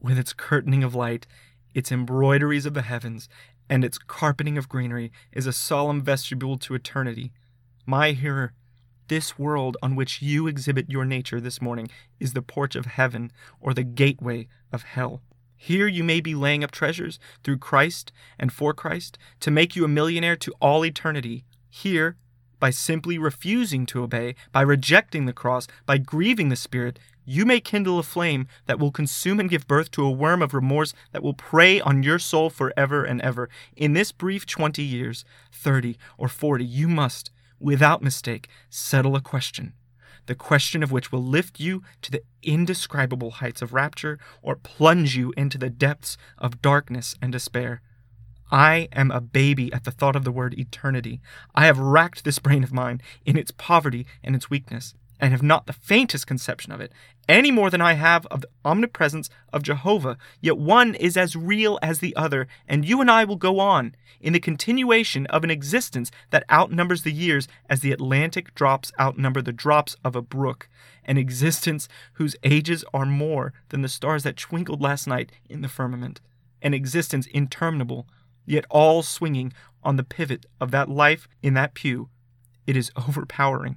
with 0.00 0.18
its 0.18 0.32
curtaining 0.32 0.82
of 0.82 0.94
light, 0.94 1.26
its 1.74 1.92
embroideries 1.92 2.66
of 2.66 2.74
the 2.74 2.82
heavens, 2.82 3.28
and 3.68 3.84
its 3.84 3.98
carpeting 3.98 4.58
of 4.58 4.68
greenery 4.68 5.10
is 5.32 5.46
a 5.46 5.52
solemn 5.52 6.02
vestibule 6.02 6.58
to 6.58 6.74
eternity. 6.74 7.32
My 7.86 8.12
hearer, 8.12 8.52
this 9.08 9.38
world 9.38 9.76
on 9.82 9.96
which 9.96 10.22
you 10.22 10.46
exhibit 10.46 10.90
your 10.90 11.04
nature 11.04 11.40
this 11.40 11.60
morning 11.60 11.88
is 12.20 12.32
the 12.32 12.42
porch 12.42 12.74
of 12.76 12.86
heaven 12.86 13.32
or 13.60 13.74
the 13.74 13.82
gateway 13.82 14.48
of 14.72 14.82
hell. 14.82 15.22
Here 15.64 15.86
you 15.86 16.02
may 16.02 16.20
be 16.20 16.34
laying 16.34 16.64
up 16.64 16.72
treasures 16.72 17.20
through 17.44 17.58
Christ 17.58 18.10
and 18.36 18.52
for 18.52 18.74
Christ 18.74 19.16
to 19.38 19.48
make 19.48 19.76
you 19.76 19.84
a 19.84 19.88
millionaire 19.88 20.34
to 20.34 20.52
all 20.60 20.84
eternity. 20.84 21.44
Here, 21.70 22.16
by 22.58 22.70
simply 22.70 23.16
refusing 23.16 23.86
to 23.86 24.02
obey, 24.02 24.34
by 24.50 24.62
rejecting 24.62 25.26
the 25.26 25.32
cross, 25.32 25.68
by 25.86 25.98
grieving 25.98 26.48
the 26.48 26.56
Spirit, 26.56 26.98
you 27.24 27.46
may 27.46 27.60
kindle 27.60 28.00
a 28.00 28.02
flame 28.02 28.48
that 28.66 28.80
will 28.80 28.90
consume 28.90 29.38
and 29.38 29.48
give 29.48 29.68
birth 29.68 29.92
to 29.92 30.04
a 30.04 30.10
worm 30.10 30.42
of 30.42 30.52
remorse 30.52 30.94
that 31.12 31.22
will 31.22 31.32
prey 31.32 31.80
on 31.80 32.02
your 32.02 32.18
soul 32.18 32.50
forever 32.50 33.04
and 33.04 33.20
ever. 33.20 33.48
In 33.76 33.92
this 33.92 34.10
brief 34.10 34.44
20 34.44 34.82
years, 34.82 35.24
30 35.52 35.96
or 36.18 36.26
40, 36.26 36.64
you 36.64 36.88
must, 36.88 37.30
without 37.60 38.02
mistake, 38.02 38.48
settle 38.68 39.14
a 39.14 39.20
question. 39.20 39.74
The 40.26 40.34
question 40.34 40.82
of 40.82 40.92
which 40.92 41.10
will 41.10 41.22
lift 41.22 41.60
you 41.60 41.82
to 42.02 42.10
the 42.10 42.22
indescribable 42.42 43.32
heights 43.32 43.62
of 43.62 43.72
rapture 43.72 44.18
or 44.40 44.56
plunge 44.56 45.16
you 45.16 45.32
into 45.36 45.58
the 45.58 45.70
depths 45.70 46.16
of 46.38 46.62
darkness 46.62 47.16
and 47.20 47.32
despair. 47.32 47.80
I 48.50 48.88
am 48.92 49.10
a 49.10 49.20
baby 49.20 49.72
at 49.72 49.84
the 49.84 49.90
thought 49.90 50.14
of 50.14 50.24
the 50.24 50.32
word 50.32 50.58
eternity. 50.58 51.20
I 51.54 51.66
have 51.66 51.78
racked 51.78 52.24
this 52.24 52.38
brain 52.38 52.62
of 52.62 52.72
mine 52.72 53.00
in 53.24 53.36
its 53.36 53.50
poverty 53.50 54.06
and 54.22 54.36
its 54.36 54.50
weakness 54.50 54.94
and 55.22 55.30
have 55.30 55.42
not 55.42 55.66
the 55.66 55.72
faintest 55.72 56.26
conception 56.26 56.72
of 56.72 56.80
it, 56.80 56.92
any 57.28 57.52
more 57.52 57.70
than 57.70 57.80
I 57.80 57.92
have 57.92 58.26
of 58.26 58.40
the 58.40 58.48
omnipresence 58.64 59.30
of 59.52 59.62
Jehovah, 59.62 60.18
yet 60.40 60.58
one 60.58 60.96
is 60.96 61.16
as 61.16 61.36
real 61.36 61.78
as 61.80 62.00
the 62.00 62.14
other, 62.16 62.48
and 62.66 62.84
you 62.84 63.00
and 63.00 63.08
I 63.08 63.22
will 63.22 63.36
go 63.36 63.60
on 63.60 63.94
in 64.20 64.32
the 64.32 64.40
continuation 64.40 65.26
of 65.26 65.44
an 65.44 65.50
existence 65.50 66.10
that 66.30 66.44
outnumbers 66.50 67.04
the 67.04 67.12
years 67.12 67.46
as 67.70 67.80
the 67.80 67.92
Atlantic 67.92 68.52
drops 68.56 68.90
outnumber 68.98 69.40
the 69.40 69.52
drops 69.52 69.96
of 70.04 70.16
a 70.16 70.22
brook, 70.22 70.68
an 71.04 71.16
existence 71.16 71.88
whose 72.14 72.34
ages 72.42 72.84
are 72.92 73.06
more 73.06 73.52
than 73.68 73.82
the 73.82 73.88
stars 73.88 74.24
that 74.24 74.36
twinkled 74.36 74.82
last 74.82 75.06
night 75.06 75.30
in 75.48 75.60
the 75.62 75.68
firmament, 75.68 76.20
an 76.62 76.74
existence 76.74 77.28
interminable, 77.28 78.08
yet 78.44 78.64
all 78.70 79.04
swinging 79.04 79.52
on 79.84 79.94
the 79.94 80.02
pivot 80.02 80.46
of 80.60 80.72
that 80.72 80.88
life 80.88 81.28
in 81.44 81.54
that 81.54 81.74
pew. 81.74 82.08
It 82.66 82.76
is 82.76 82.90
overpowering. 82.96 83.76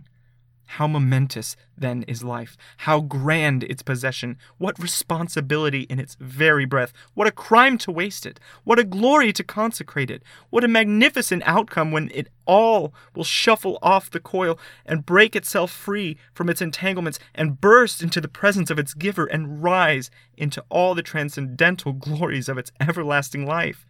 How 0.66 0.88
momentous, 0.88 1.56
then, 1.78 2.04
is 2.04 2.24
life. 2.24 2.58
How 2.78 3.00
grand 3.00 3.64
its 3.64 3.82
possession. 3.82 4.38
What 4.58 4.80
responsibility 4.80 5.82
in 5.82 6.00
its 6.00 6.16
very 6.20 6.66
breath. 6.66 6.92
What 7.14 7.28
a 7.28 7.32
crime 7.32 7.78
to 7.80 7.92
waste 7.92 8.26
it. 8.26 8.40
What 8.64 8.80
a 8.80 8.84
glory 8.84 9.32
to 9.34 9.44
consecrate 9.44 10.10
it. 10.10 10.24
What 10.50 10.64
a 10.64 10.68
magnificent 10.68 11.44
outcome 11.46 11.92
when 11.92 12.10
it 12.14 12.30
all 12.46 12.94
will 13.16 13.24
shuffle 13.24 13.78
off 13.82 14.10
the 14.10 14.20
coil 14.20 14.60
and 14.86 15.06
break 15.06 15.36
itself 15.36 15.72
free 15.72 16.18
from 16.34 16.50
its 16.50 16.62
entanglements 16.62 17.20
and 17.34 17.62
burst 17.62 18.02
into 18.02 18.20
the 18.20 18.28
presence 18.28 18.70
of 18.70 18.80
its 18.80 18.94
giver 18.94 19.26
and 19.26 19.64
rise 19.64 20.10
into 20.38 20.64
all 20.70 20.96
the 20.96 21.04
transcendental 21.04 21.94
glories 21.94 22.50
of 22.50 22.58
its 22.58 22.72
everlasting 22.80 23.46
life. 23.46 23.86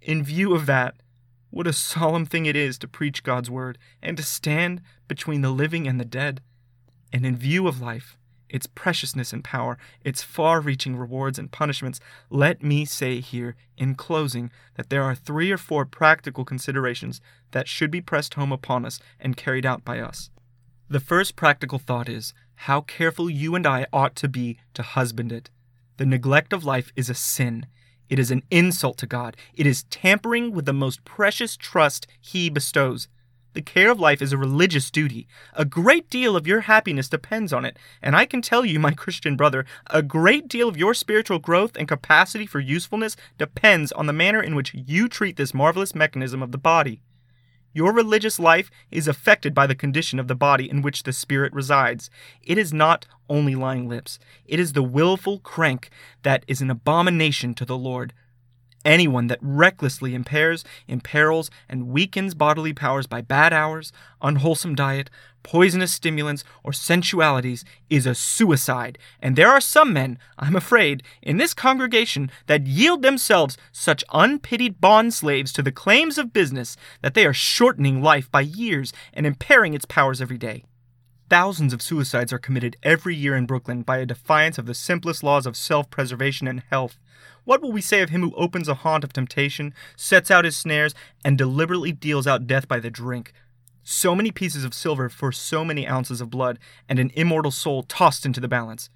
In 0.00 0.22
view 0.22 0.54
of 0.54 0.66
that, 0.66 0.94
what 1.50 1.66
a 1.66 1.72
solemn 1.72 2.26
thing 2.26 2.46
it 2.46 2.56
is 2.56 2.78
to 2.78 2.88
preach 2.88 3.22
God's 3.22 3.50
word 3.50 3.78
and 4.02 4.16
to 4.16 4.22
stand 4.22 4.82
between 5.06 5.40
the 5.40 5.50
living 5.50 5.86
and 5.86 5.98
the 5.98 6.04
dead. 6.04 6.40
And 7.12 7.24
in 7.24 7.36
view 7.36 7.66
of 7.66 7.80
life, 7.80 8.18
its 8.48 8.66
preciousness 8.66 9.32
and 9.32 9.44
power, 9.44 9.78
its 10.04 10.22
far 10.22 10.60
reaching 10.60 10.96
rewards 10.96 11.38
and 11.38 11.50
punishments, 11.50 12.00
let 12.30 12.62
me 12.62 12.84
say 12.84 13.20
here 13.20 13.56
in 13.76 13.94
closing 13.94 14.50
that 14.76 14.90
there 14.90 15.02
are 15.02 15.14
three 15.14 15.50
or 15.50 15.58
four 15.58 15.84
practical 15.84 16.44
considerations 16.44 17.20
that 17.50 17.68
should 17.68 17.90
be 17.90 18.00
pressed 18.00 18.34
home 18.34 18.52
upon 18.52 18.84
us 18.84 19.00
and 19.20 19.36
carried 19.36 19.66
out 19.66 19.84
by 19.84 20.00
us. 20.00 20.30
The 20.88 21.00
first 21.00 21.36
practical 21.36 21.78
thought 21.78 22.08
is 22.08 22.32
how 22.62 22.80
careful 22.80 23.28
you 23.28 23.54
and 23.54 23.66
I 23.66 23.86
ought 23.92 24.16
to 24.16 24.28
be 24.28 24.58
to 24.74 24.82
husband 24.82 25.32
it. 25.32 25.50
The 25.98 26.06
neglect 26.06 26.52
of 26.52 26.64
life 26.64 26.92
is 26.96 27.10
a 27.10 27.14
sin. 27.14 27.66
It 28.08 28.18
is 28.18 28.30
an 28.30 28.42
insult 28.50 28.96
to 28.98 29.06
God. 29.06 29.36
It 29.54 29.66
is 29.66 29.84
tampering 29.84 30.52
with 30.52 30.64
the 30.64 30.72
most 30.72 31.04
precious 31.04 31.56
trust 31.56 32.06
He 32.20 32.48
bestows. 32.48 33.08
The 33.54 33.62
care 33.62 33.90
of 33.90 33.98
life 33.98 34.22
is 34.22 34.32
a 34.32 34.38
religious 34.38 34.90
duty. 34.90 35.26
A 35.54 35.64
great 35.64 36.08
deal 36.10 36.36
of 36.36 36.46
your 36.46 36.60
happiness 36.60 37.08
depends 37.08 37.52
on 37.52 37.64
it, 37.64 37.78
and 38.02 38.14
I 38.14 38.24
can 38.24 38.40
tell 38.40 38.64
you, 38.64 38.78
my 38.78 38.92
Christian 38.92 39.36
brother, 39.36 39.64
a 39.88 40.02
great 40.02 40.48
deal 40.48 40.68
of 40.68 40.76
your 40.76 40.94
spiritual 40.94 41.38
growth 41.38 41.76
and 41.76 41.88
capacity 41.88 42.46
for 42.46 42.60
usefulness 42.60 43.16
depends 43.36 43.90
on 43.90 44.06
the 44.06 44.12
manner 44.12 44.42
in 44.42 44.54
which 44.54 44.74
you 44.74 45.08
treat 45.08 45.36
this 45.36 45.54
marvelous 45.54 45.94
mechanism 45.94 46.42
of 46.42 46.52
the 46.52 46.58
body. 46.58 47.00
Your 47.72 47.92
religious 47.92 48.38
life 48.38 48.70
is 48.90 49.06
affected 49.06 49.54
by 49.54 49.66
the 49.66 49.74
condition 49.74 50.18
of 50.18 50.28
the 50.28 50.34
body 50.34 50.68
in 50.68 50.82
which 50.82 51.02
the 51.02 51.12
Spirit 51.12 51.52
resides. 51.52 52.10
It 52.42 52.58
is 52.58 52.72
not 52.72 53.06
only 53.28 53.54
lying 53.54 53.88
lips, 53.88 54.18
it 54.46 54.58
is 54.58 54.72
the 54.72 54.82
wilful 54.82 55.38
crank 55.40 55.90
that 56.22 56.44
is 56.48 56.60
an 56.60 56.70
abomination 56.70 57.54
to 57.54 57.64
the 57.64 57.76
Lord. 57.76 58.14
Anyone 58.88 59.26
that 59.26 59.38
recklessly 59.42 60.14
impairs, 60.14 60.64
imperils, 60.88 61.50
and 61.68 61.88
weakens 61.88 62.32
bodily 62.34 62.72
powers 62.72 63.06
by 63.06 63.20
bad 63.20 63.52
hours, 63.52 63.92
unwholesome 64.22 64.74
diet, 64.74 65.10
poisonous 65.42 65.92
stimulants, 65.92 66.42
or 66.64 66.72
sensualities 66.72 67.64
is 67.90 68.06
a 68.06 68.14
suicide. 68.14 68.98
And 69.20 69.36
there 69.36 69.50
are 69.50 69.60
some 69.60 69.92
men, 69.92 70.18
I'm 70.38 70.56
afraid, 70.56 71.02
in 71.22 71.36
this 71.36 71.54
congregation 71.54 72.30
that 72.46 72.66
yield 72.66 73.02
themselves 73.02 73.58
such 73.72 74.04
unpitied 74.12 74.80
bond 74.80 75.12
slaves 75.12 75.52
to 75.52 75.62
the 75.62 75.70
claims 75.70 76.16
of 76.16 76.32
business 76.32 76.76
that 77.02 77.14
they 77.14 77.26
are 77.26 77.34
shortening 77.34 78.02
life 78.02 78.30
by 78.30 78.40
years 78.40 78.92
and 79.12 79.26
impairing 79.26 79.74
its 79.74 79.84
powers 79.84 80.22
every 80.22 80.38
day. 80.38 80.64
Thousands 81.30 81.74
of 81.74 81.82
suicides 81.82 82.32
are 82.32 82.38
committed 82.38 82.78
every 82.82 83.14
year 83.14 83.36
in 83.36 83.44
Brooklyn 83.44 83.82
by 83.82 83.98
a 83.98 84.06
defiance 84.06 84.56
of 84.56 84.64
the 84.64 84.72
simplest 84.72 85.22
laws 85.22 85.44
of 85.44 85.58
self 85.58 85.90
preservation 85.90 86.48
and 86.48 86.62
health. 86.70 86.98
What 87.44 87.60
will 87.60 87.70
we 87.70 87.82
say 87.82 88.00
of 88.00 88.08
him 88.08 88.22
who 88.22 88.34
opens 88.34 88.66
a 88.66 88.74
haunt 88.74 89.04
of 89.04 89.12
temptation, 89.12 89.74
sets 89.94 90.30
out 90.30 90.46
his 90.46 90.56
snares, 90.56 90.94
and 91.22 91.36
deliberately 91.36 91.92
deals 91.92 92.26
out 92.26 92.46
death 92.46 92.66
by 92.66 92.80
the 92.80 92.90
drink? 92.90 93.34
So 93.82 94.14
many 94.14 94.30
pieces 94.30 94.64
of 94.64 94.72
silver 94.72 95.10
for 95.10 95.30
so 95.30 95.66
many 95.66 95.86
ounces 95.86 96.22
of 96.22 96.30
blood, 96.30 96.58
and 96.88 96.98
an 96.98 97.10
immortal 97.14 97.50
soul 97.50 97.82
tossed 97.82 98.24
into 98.24 98.40
the 98.40 98.48
balance. 98.48 98.88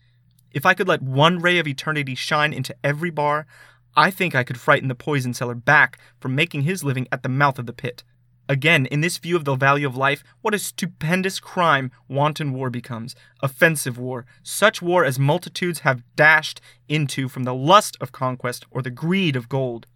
If 0.52 0.64
I 0.64 0.72
could 0.72 0.88
let 0.88 1.02
one 1.02 1.38
ray 1.38 1.58
of 1.58 1.68
eternity 1.68 2.14
shine 2.14 2.54
into 2.54 2.74
every 2.82 3.10
bar, 3.10 3.46
I 3.94 4.10
think 4.10 4.34
I 4.34 4.44
could 4.44 4.58
frighten 4.58 4.88
the 4.88 4.94
poison 4.94 5.34
seller 5.34 5.54
back 5.54 5.98
from 6.18 6.34
making 6.34 6.62
his 6.62 6.82
living 6.82 7.06
at 7.12 7.22
the 7.22 7.28
mouth 7.28 7.58
of 7.58 7.66
the 7.66 7.74
pit. 7.74 8.04
Again, 8.52 8.84
in 8.84 9.00
this 9.00 9.16
view 9.16 9.34
of 9.36 9.46
the 9.46 9.56
value 9.56 9.86
of 9.86 9.96
life, 9.96 10.22
what 10.42 10.52
a 10.52 10.58
stupendous 10.58 11.40
crime 11.40 11.90
wanton 12.06 12.52
war 12.52 12.68
becomes. 12.68 13.16
Offensive 13.40 13.96
war. 13.96 14.26
Such 14.42 14.82
war 14.82 15.06
as 15.06 15.18
multitudes 15.18 15.78
have 15.78 16.02
dashed 16.16 16.60
into 16.86 17.30
from 17.30 17.44
the 17.44 17.54
lust 17.54 17.96
of 17.98 18.12
conquest 18.12 18.66
or 18.70 18.82
the 18.82 18.90
greed 18.90 19.36
of 19.36 19.48
gold. 19.48 19.86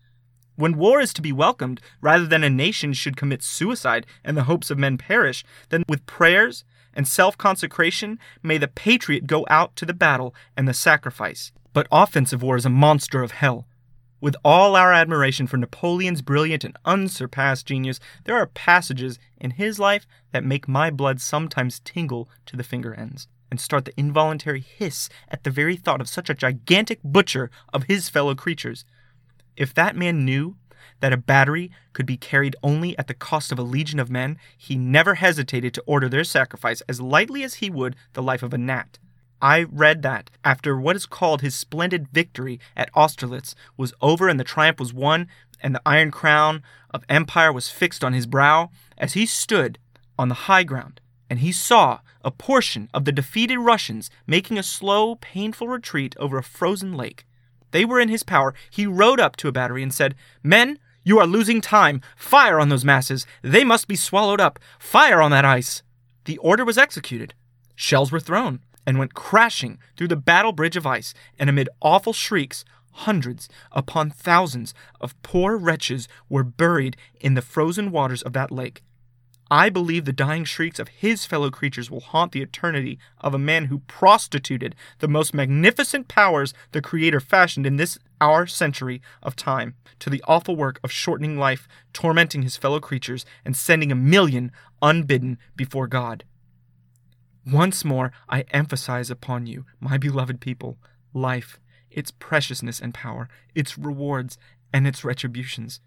When 0.55 0.79
war 0.79 1.03
is 1.03 1.13
to 1.13 1.21
be 1.21 1.33
welcomed, 1.33 1.83
rather 2.01 2.25
than 2.25 2.43
a 2.43 2.49
nation 2.49 2.95
should 2.95 3.19
commit 3.19 3.43
suicide 3.43 4.07
and 4.25 4.39
the 4.39 4.45
hopes 4.45 4.71
of 4.71 4.79
men 4.79 4.97
perish, 4.97 5.45
then 5.69 5.83
with 5.87 6.07
prayers 6.07 6.65
and 6.95 7.07
self 7.07 7.37
consecration 7.37 8.19
may 8.43 8.57
the 8.57 8.69
patriot 8.69 9.27
go 9.27 9.45
out 9.51 9.77
to 9.77 9.85
the 9.85 9.93
battle 9.93 10.35
and 10.57 10.67
the 10.67 10.73
sacrifice. 10.73 11.53
But 11.75 11.89
offensive 11.93 12.43
war 12.43 12.57
is 12.57 12.65
a 12.65 12.71
monster 12.71 13.23
of 13.23 13.33
hell. 13.33 13.67
With 14.27 14.35
all 14.45 14.75
our 14.75 14.93
admiration 14.93 15.47
for 15.47 15.57
Napoleon's 15.57 16.21
brilliant 16.21 16.65
and 16.65 16.77
unsurpassed 16.85 17.65
genius, 17.65 18.01
there 18.25 18.35
are 18.35 18.49
passages 18.49 19.21
in 19.39 19.53
his 19.53 19.79
life 19.79 20.05
that 20.33 20.43
make 20.43 20.67
my 20.67 20.91
blood 20.91 21.21
sometimes 21.21 21.79
tingle 21.79 22.29
to 22.47 22.57
the 22.57 22.65
finger 22.65 22.93
ends 22.93 23.29
and 23.53 23.61
start 23.61 23.85
the 23.85 23.95
involuntary 23.97 24.59
hiss 24.59 25.09
at 25.29 25.45
the 25.45 25.51
very 25.53 25.77
thought 25.77 26.01
of 26.01 26.09
such 26.09 26.29
a 26.29 26.35
gigantic 26.35 26.99
butcher 27.05 27.53
of 27.73 27.85
his 27.85 28.09
fellow 28.09 28.35
creatures. 28.35 28.85
If 29.57 29.73
that 29.75 29.95
man 29.95 30.25
knew 30.25 30.57
that 30.99 31.13
a 31.13 31.17
battery 31.17 31.71
could 31.93 32.05
be 32.05 32.17
carried 32.17 32.57
only 32.65 32.99
at 32.99 33.07
the 33.07 33.15
cost 33.15 33.53
of 33.53 33.61
a 33.61 33.63
legion 33.63 34.01
of 34.01 34.11
men, 34.11 34.39
he 34.59 34.75
never 34.75 35.15
hesitated 35.15 35.73
to 35.75 35.85
order 35.87 36.09
their 36.09 36.25
sacrifice 36.25 36.81
as 36.89 37.01
lightly 37.01 37.45
as 37.45 37.55
he 37.55 37.71
would 37.71 37.95
the 38.15 38.25
life 38.25 38.43
of 38.43 38.53
a 38.53 38.59
gnat. 38.59 38.99
I 39.41 39.65
read 39.65 40.03
that 40.03 40.31
after 40.45 40.79
what 40.79 40.97
is 40.97 41.07
called 41.07 41.41
his 41.43 41.55
splendid 41.55 42.09
victory 42.09 42.59
at 42.77 42.91
Austerlitz 42.95 43.55
was 43.77 43.93
over 44.01 44.29
and 44.29 44.41
the 44.41 44.45
triumph 44.45 44.81
was 44.81 44.95
won, 44.95 45.29
and 45.61 45.75
the 45.75 45.83
iron 45.85 46.11
crown 46.11 46.63
of 46.91 47.05
empire 47.09 47.53
was 47.53 47.69
fixed 47.69 48.03
on 48.03 48.13
his 48.13 48.27
brow, 48.27 48.71
as 48.97 49.13
he 49.13 49.27
stood 49.27 49.79
on 50.19 50.29
the 50.29 50.47
high 50.47 50.63
ground, 50.63 51.01
and 51.29 51.41
he 51.41 51.53
saw 51.53 52.01
a 52.25 52.31
portion 52.31 52.89
of 52.95 53.05
the 53.05 53.13
defeated 53.13 53.59
Russians 53.59 54.11
making 54.27 54.59
a 54.59 54.63
slow, 54.63 55.17
painful 55.17 55.69
retreat 55.69 56.17
over 56.19 56.39
a 56.39 56.43
frozen 56.43 56.95
lake. 56.95 57.25
They 57.71 57.85
were 57.85 58.01
in 58.01 58.09
his 58.09 58.23
power. 58.23 58.55
He 58.71 58.87
rode 58.87 59.21
up 59.21 59.37
to 59.37 59.49
a 59.49 59.53
battery 59.53 59.83
and 59.83 59.93
said, 59.93 60.15
Men, 60.43 60.79
you 61.05 61.19
are 61.19 61.27
losing 61.27 61.61
time. 61.61 62.01
Fire 62.17 62.59
on 62.59 62.69
those 62.69 62.85
masses. 62.85 63.27
They 63.43 63.65
must 63.65 63.87
be 63.87 63.97
swallowed 63.97 64.41
up. 64.41 64.59
Fire 64.79 65.21
on 65.21 65.31
that 65.31 65.45
ice. 65.45 65.83
The 66.25 66.39
order 66.39 66.65
was 66.65 66.79
executed. 66.79 67.35
Shells 67.75 68.11
were 68.11 68.21
thrown 68.21 68.61
and 68.87 68.99
went 68.99 69.15
crashing 69.15 69.79
through 69.97 70.09
the 70.09 70.17
battle 70.17 70.53
bridge 70.53 70.77
of 70.77 70.87
ice, 70.87 71.13
and 71.39 71.51
amid 71.51 71.69
awful 71.83 72.13
shrieks, 72.13 72.65
hundreds 72.93 73.49
upon 73.73 74.11
thousands 74.11 74.73
of 75.01 75.21
poor 75.23 75.57
wretches 75.57 76.09
were 76.29 76.45
buried 76.45 76.97
in 77.21 77.35
the 77.35 77.43
frozen 77.43 77.91
waters 77.91 78.23
of 78.23 78.33
that 78.33 78.51
lake. 78.51 78.83
I 79.51 79.69
believe 79.69 80.07
the 80.07 80.13
dying 80.13 80.45
shrieks 80.45 80.81
of 80.81 80.89
his 80.89 81.25
fellow 81.25 81.51
creatures 81.51 81.89
will 81.89 82.01
haunt 82.01 82.33
the 82.33 82.43
eternity 82.43 82.99
of 83.21 83.33
a 83.33 83.39
man 83.39 83.67
who 83.67 83.79
prostituted 83.87 84.75
the 84.99 85.07
most 85.07 85.33
magnificent 85.35 86.09
powers 86.09 86.53
the 86.73 86.83
Creator 86.83 87.21
fashioned 87.21 87.65
in 87.65 87.77
this 87.77 87.97
our 88.21 88.47
century 88.47 89.01
of 89.23 89.37
time 89.37 89.75
to 90.01 90.11
the 90.11 90.23
awful 90.27 90.57
work 90.57 90.81
of 90.83 90.91
shortening 90.91 91.39
life, 91.39 91.69
tormenting 91.93 92.43
his 92.43 92.57
fellow 92.57 92.81
creatures, 92.81 93.25
and 93.45 93.57
sending 93.57 93.93
a 93.93 93.97
million 93.97 94.51
unbidden 94.83 95.39
before 95.55 95.87
God. 95.87 96.25
Once 97.51 97.85
more, 97.85 98.11
I 98.29 98.41
emphasize 98.51 99.09
upon 99.09 99.47
you, 99.47 99.65
my 99.79 99.99
beloved 99.99 100.41
people, 100.41 100.79
life, 101.15 101.61
its 101.91 102.11
preciousness 102.11 102.81
and 102.81 102.93
power, 102.93 103.29
its 103.55 103.79
rewards 103.79 104.37
and 104.73 104.85
its 104.85 105.05
retributions. 105.05 105.81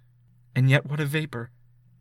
And 0.56 0.70
yet, 0.70 0.86
what 0.86 1.02
a 1.02 1.06
vapor! 1.06 1.52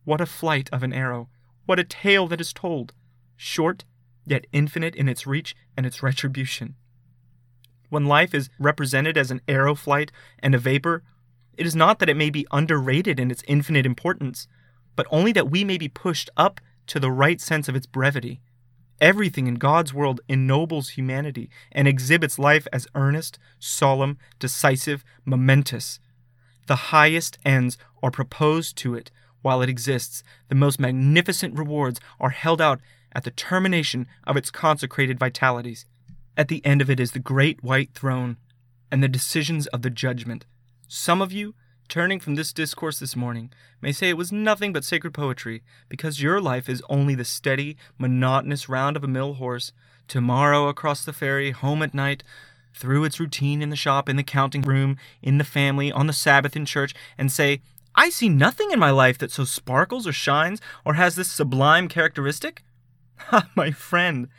What 0.05 0.21
a 0.21 0.25
flight 0.25 0.69
of 0.71 0.81
an 0.81 0.93
arrow! 0.93 1.27
What 1.65 1.77
a 1.77 1.83
tale 1.83 2.25
that 2.27 2.39
is 2.39 2.53
told! 2.53 2.93
Short, 3.35 3.83
yet 4.25 4.47
infinite 4.53 4.95
in 4.95 5.09
its 5.09 5.27
reach 5.27 5.55
and 5.75 5.85
its 5.85 6.01
retribution. 6.01 6.75
When 7.89 8.05
life 8.05 8.33
is 8.33 8.49
represented 8.59 9.17
as 9.17 9.29
an 9.29 9.41
arrow 9.45 9.75
flight 9.75 10.11
and 10.39 10.55
a 10.55 10.59
vapor, 10.59 11.03
it 11.57 11.65
is 11.65 11.75
not 11.75 11.99
that 11.99 12.09
it 12.09 12.15
may 12.15 12.29
be 12.29 12.47
underrated 12.51 13.19
in 13.19 13.29
its 13.29 13.43
infinite 13.45 13.85
importance, 13.85 14.47
but 14.95 15.07
only 15.11 15.33
that 15.33 15.51
we 15.51 15.65
may 15.65 15.77
be 15.77 15.89
pushed 15.89 16.29
up 16.37 16.61
to 16.87 16.99
the 16.99 17.11
right 17.11 17.41
sense 17.41 17.67
of 17.67 17.75
its 17.75 17.85
brevity. 17.85 18.39
Everything 19.01 19.47
in 19.47 19.55
God's 19.55 19.93
world 19.93 20.19
ennobles 20.27 20.89
humanity 20.89 21.49
and 21.71 21.87
exhibits 21.87 22.37
life 22.37 22.67
as 22.73 22.87
earnest, 22.95 23.39
solemn, 23.57 24.17
decisive, 24.39 25.03
momentous. 25.25 25.99
The 26.67 26.75
highest 26.75 27.37
ends 27.45 27.77
are 28.03 28.11
proposed 28.11 28.75
to 28.77 28.95
it 28.95 29.09
while 29.41 29.61
it 29.61 29.69
exists. 29.69 30.23
The 30.49 30.55
most 30.55 30.79
magnificent 30.79 31.57
rewards 31.57 31.99
are 32.19 32.31
held 32.31 32.61
out 32.61 32.81
at 33.13 33.23
the 33.23 33.31
termination 33.31 34.05
of 34.27 34.37
its 34.37 34.51
consecrated 34.51 35.17
vitalities. 35.17 35.85
At 36.35 36.47
the 36.47 36.63
end 36.65 36.81
of 36.81 36.89
it 36.89 36.99
is 36.99 37.13
the 37.13 37.19
great 37.19 37.63
white 37.63 37.93
throne 37.93 38.37
and 38.91 39.01
the 39.01 39.07
decisions 39.07 39.67
of 39.67 39.81
the 39.81 39.89
judgment. 39.89 40.45
Some 40.87 41.21
of 41.21 41.31
you 41.31 41.55
turning 41.89 42.19
from 42.19 42.35
this 42.35 42.53
discourse 42.53 42.99
this 42.99 43.15
morning, 43.15 43.51
may 43.81 43.91
say 43.91 44.09
it 44.09 44.17
was 44.17 44.31
nothing 44.31 44.71
but 44.71 44.85
sacred 44.85 45.13
poetry, 45.13 45.63
because 45.89 46.21
your 46.21 46.39
life 46.39 46.69
is 46.69 46.83
only 46.87 47.15
the 47.15 47.25
steady, 47.25 47.75
monotonous 47.97 48.69
round 48.69 48.95
of 48.95 49.03
a 49.03 49.07
mill 49.07 49.33
horse, 49.33 49.71
tomorrow 50.07 50.67
across 50.67 51.03
the 51.03 51.11
ferry, 51.11 51.51
home 51.51 51.81
at 51.81 51.93
night, 51.93 52.23
through 52.73 53.03
its 53.03 53.19
routine 53.19 53.61
in 53.61 53.71
the 53.71 53.75
shop, 53.75 54.07
in 54.07 54.15
the 54.15 54.23
counting 54.23 54.61
room, 54.61 54.97
in 55.21 55.39
the 55.39 55.43
family, 55.43 55.91
on 55.91 56.07
the 56.07 56.13
Sabbath 56.13 56.55
in 56.55 56.65
church, 56.65 56.93
and 57.17 57.31
say, 57.31 57.61
I 57.95 58.09
see 58.09 58.29
nothing 58.29 58.71
in 58.71 58.79
my 58.79 58.91
life 58.91 59.17
that 59.17 59.31
so 59.31 59.43
sparkles 59.43 60.07
or 60.07 60.13
shines 60.13 60.61
or 60.85 60.93
has 60.93 61.15
this 61.15 61.31
sublime 61.31 61.87
characteristic? 61.87 62.63
Ah, 63.33 63.49
my 63.53 63.69
friend, 63.69 64.29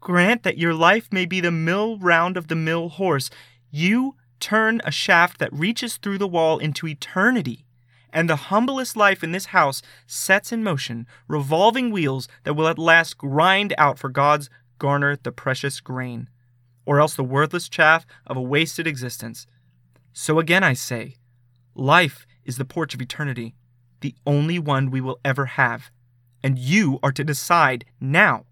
grant 0.00 0.42
that 0.42 0.56
your 0.56 0.72
life 0.72 1.12
may 1.12 1.26
be 1.26 1.38
the 1.38 1.50
mill 1.50 1.98
round 1.98 2.38
of 2.38 2.48
the 2.48 2.56
mill 2.56 2.88
horse. 2.88 3.28
You 3.70 4.14
turn 4.40 4.80
a 4.84 4.90
shaft 4.90 5.38
that 5.38 5.52
reaches 5.52 5.96
through 5.96 6.18
the 6.18 6.28
wall 6.28 6.58
into 6.58 6.86
eternity. 6.86 7.64
And 8.12 8.30
the 8.30 8.36
humblest 8.36 8.96
life 8.96 9.22
in 9.22 9.32
this 9.32 9.46
house 9.46 9.82
sets 10.06 10.52
in 10.52 10.62
motion 10.62 11.06
revolving 11.28 11.90
wheels 11.90 12.28
that 12.44 12.54
will 12.54 12.68
at 12.68 12.78
last 12.78 13.18
grind 13.18 13.74
out 13.76 13.98
for 13.98 14.08
God's 14.08 14.48
garner 14.78 15.16
the 15.16 15.32
precious 15.32 15.80
grain, 15.80 16.30
or 16.86 17.00
else 17.00 17.14
the 17.14 17.24
worthless 17.24 17.68
chaff 17.68 18.06
of 18.26 18.36
a 18.36 18.42
wasted 18.42 18.86
existence. 18.86 19.46
So 20.12 20.38
again 20.38 20.64
I 20.64 20.72
say, 20.72 21.16
life 21.74 22.26
is 22.44 22.56
the 22.56 22.64
porch 22.64 22.94
of 22.94 23.02
eternity, 23.02 23.54
the 24.00 24.14
only 24.26 24.58
one 24.58 24.90
we 24.90 25.00
will 25.00 25.18
ever 25.24 25.46
have. 25.46 25.90
And 26.42 26.58
you 26.58 26.98
are 27.02 27.12
to 27.12 27.24
decide 27.24 27.84
now 28.00 28.44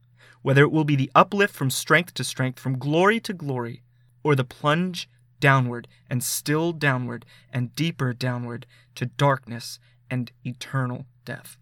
whether 0.42 0.62
it 0.62 0.73
will 0.73 0.85
be 0.85 0.97
the 0.97 1.11
uplift 1.14 1.55
from 1.55 1.70
strength 1.70 2.12
to 2.14 2.25
strength, 2.25 2.61
from 2.61 2.79
glory 2.79 3.18
to 3.20 3.33
glory, 3.33 3.83
or 4.23 4.35
the 4.35 4.44
plunge 4.44 5.09
downward 5.45 5.87
and 6.09 6.25
still 6.25 6.73
downward 6.73 7.27
and 7.53 7.77
deeper 7.77 8.15
downward 8.15 8.65
to 8.95 9.05
darkness 9.05 9.79
and 10.09 10.33
eternal 10.43 11.05
death. 11.27 11.59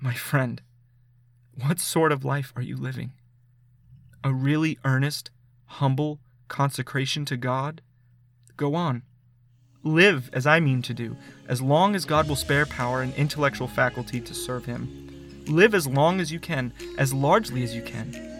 My 0.00 0.14
friend, 0.14 0.60
what 1.54 1.78
sort 1.78 2.10
of 2.10 2.24
life 2.24 2.52
are 2.56 2.62
you 2.62 2.76
living? 2.76 3.12
A 4.24 4.34
really 4.34 4.80
earnest, 4.84 5.30
humble 5.66 6.18
consecration 6.48 7.24
to 7.26 7.36
God? 7.36 7.82
Go 8.56 8.74
on. 8.74 9.02
Live 9.84 10.28
as 10.32 10.44
I 10.44 10.58
mean 10.58 10.82
to 10.82 10.92
do, 10.92 11.16
as 11.46 11.62
long 11.62 11.94
as 11.94 12.04
God 12.04 12.28
will 12.28 12.34
spare 12.34 12.66
power 12.66 13.00
and 13.00 13.14
intellectual 13.14 13.68
faculty 13.68 14.20
to 14.20 14.34
serve 14.34 14.64
Him. 14.64 15.44
Live 15.46 15.72
as 15.72 15.86
long 15.86 16.20
as 16.20 16.32
you 16.32 16.40
can, 16.40 16.72
as 16.98 17.14
largely 17.14 17.62
as 17.62 17.76
you 17.76 17.82
can 17.82 18.31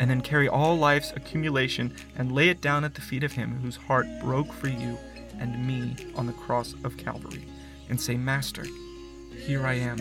and 0.00 0.10
then 0.10 0.22
carry 0.22 0.48
all 0.48 0.76
life's 0.76 1.12
accumulation 1.14 1.94
and 2.16 2.32
lay 2.32 2.48
it 2.48 2.62
down 2.62 2.84
at 2.84 2.94
the 2.94 3.02
feet 3.02 3.22
of 3.22 3.32
him 3.32 3.60
whose 3.62 3.76
heart 3.76 4.06
broke 4.22 4.50
for 4.50 4.68
you 4.68 4.98
and 5.38 5.64
me 5.66 5.94
on 6.16 6.26
the 6.26 6.32
cross 6.32 6.74
of 6.84 6.96
Calvary 6.96 7.46
and 7.90 8.00
say, 8.00 8.16
Master, 8.16 8.64
here 9.36 9.66
I 9.66 9.74
am, 9.74 10.00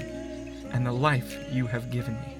and 0.72 0.86
the 0.86 0.92
life 0.94 1.38
you 1.52 1.68
have 1.68 1.92
given 1.92 2.16
me. 2.16 2.36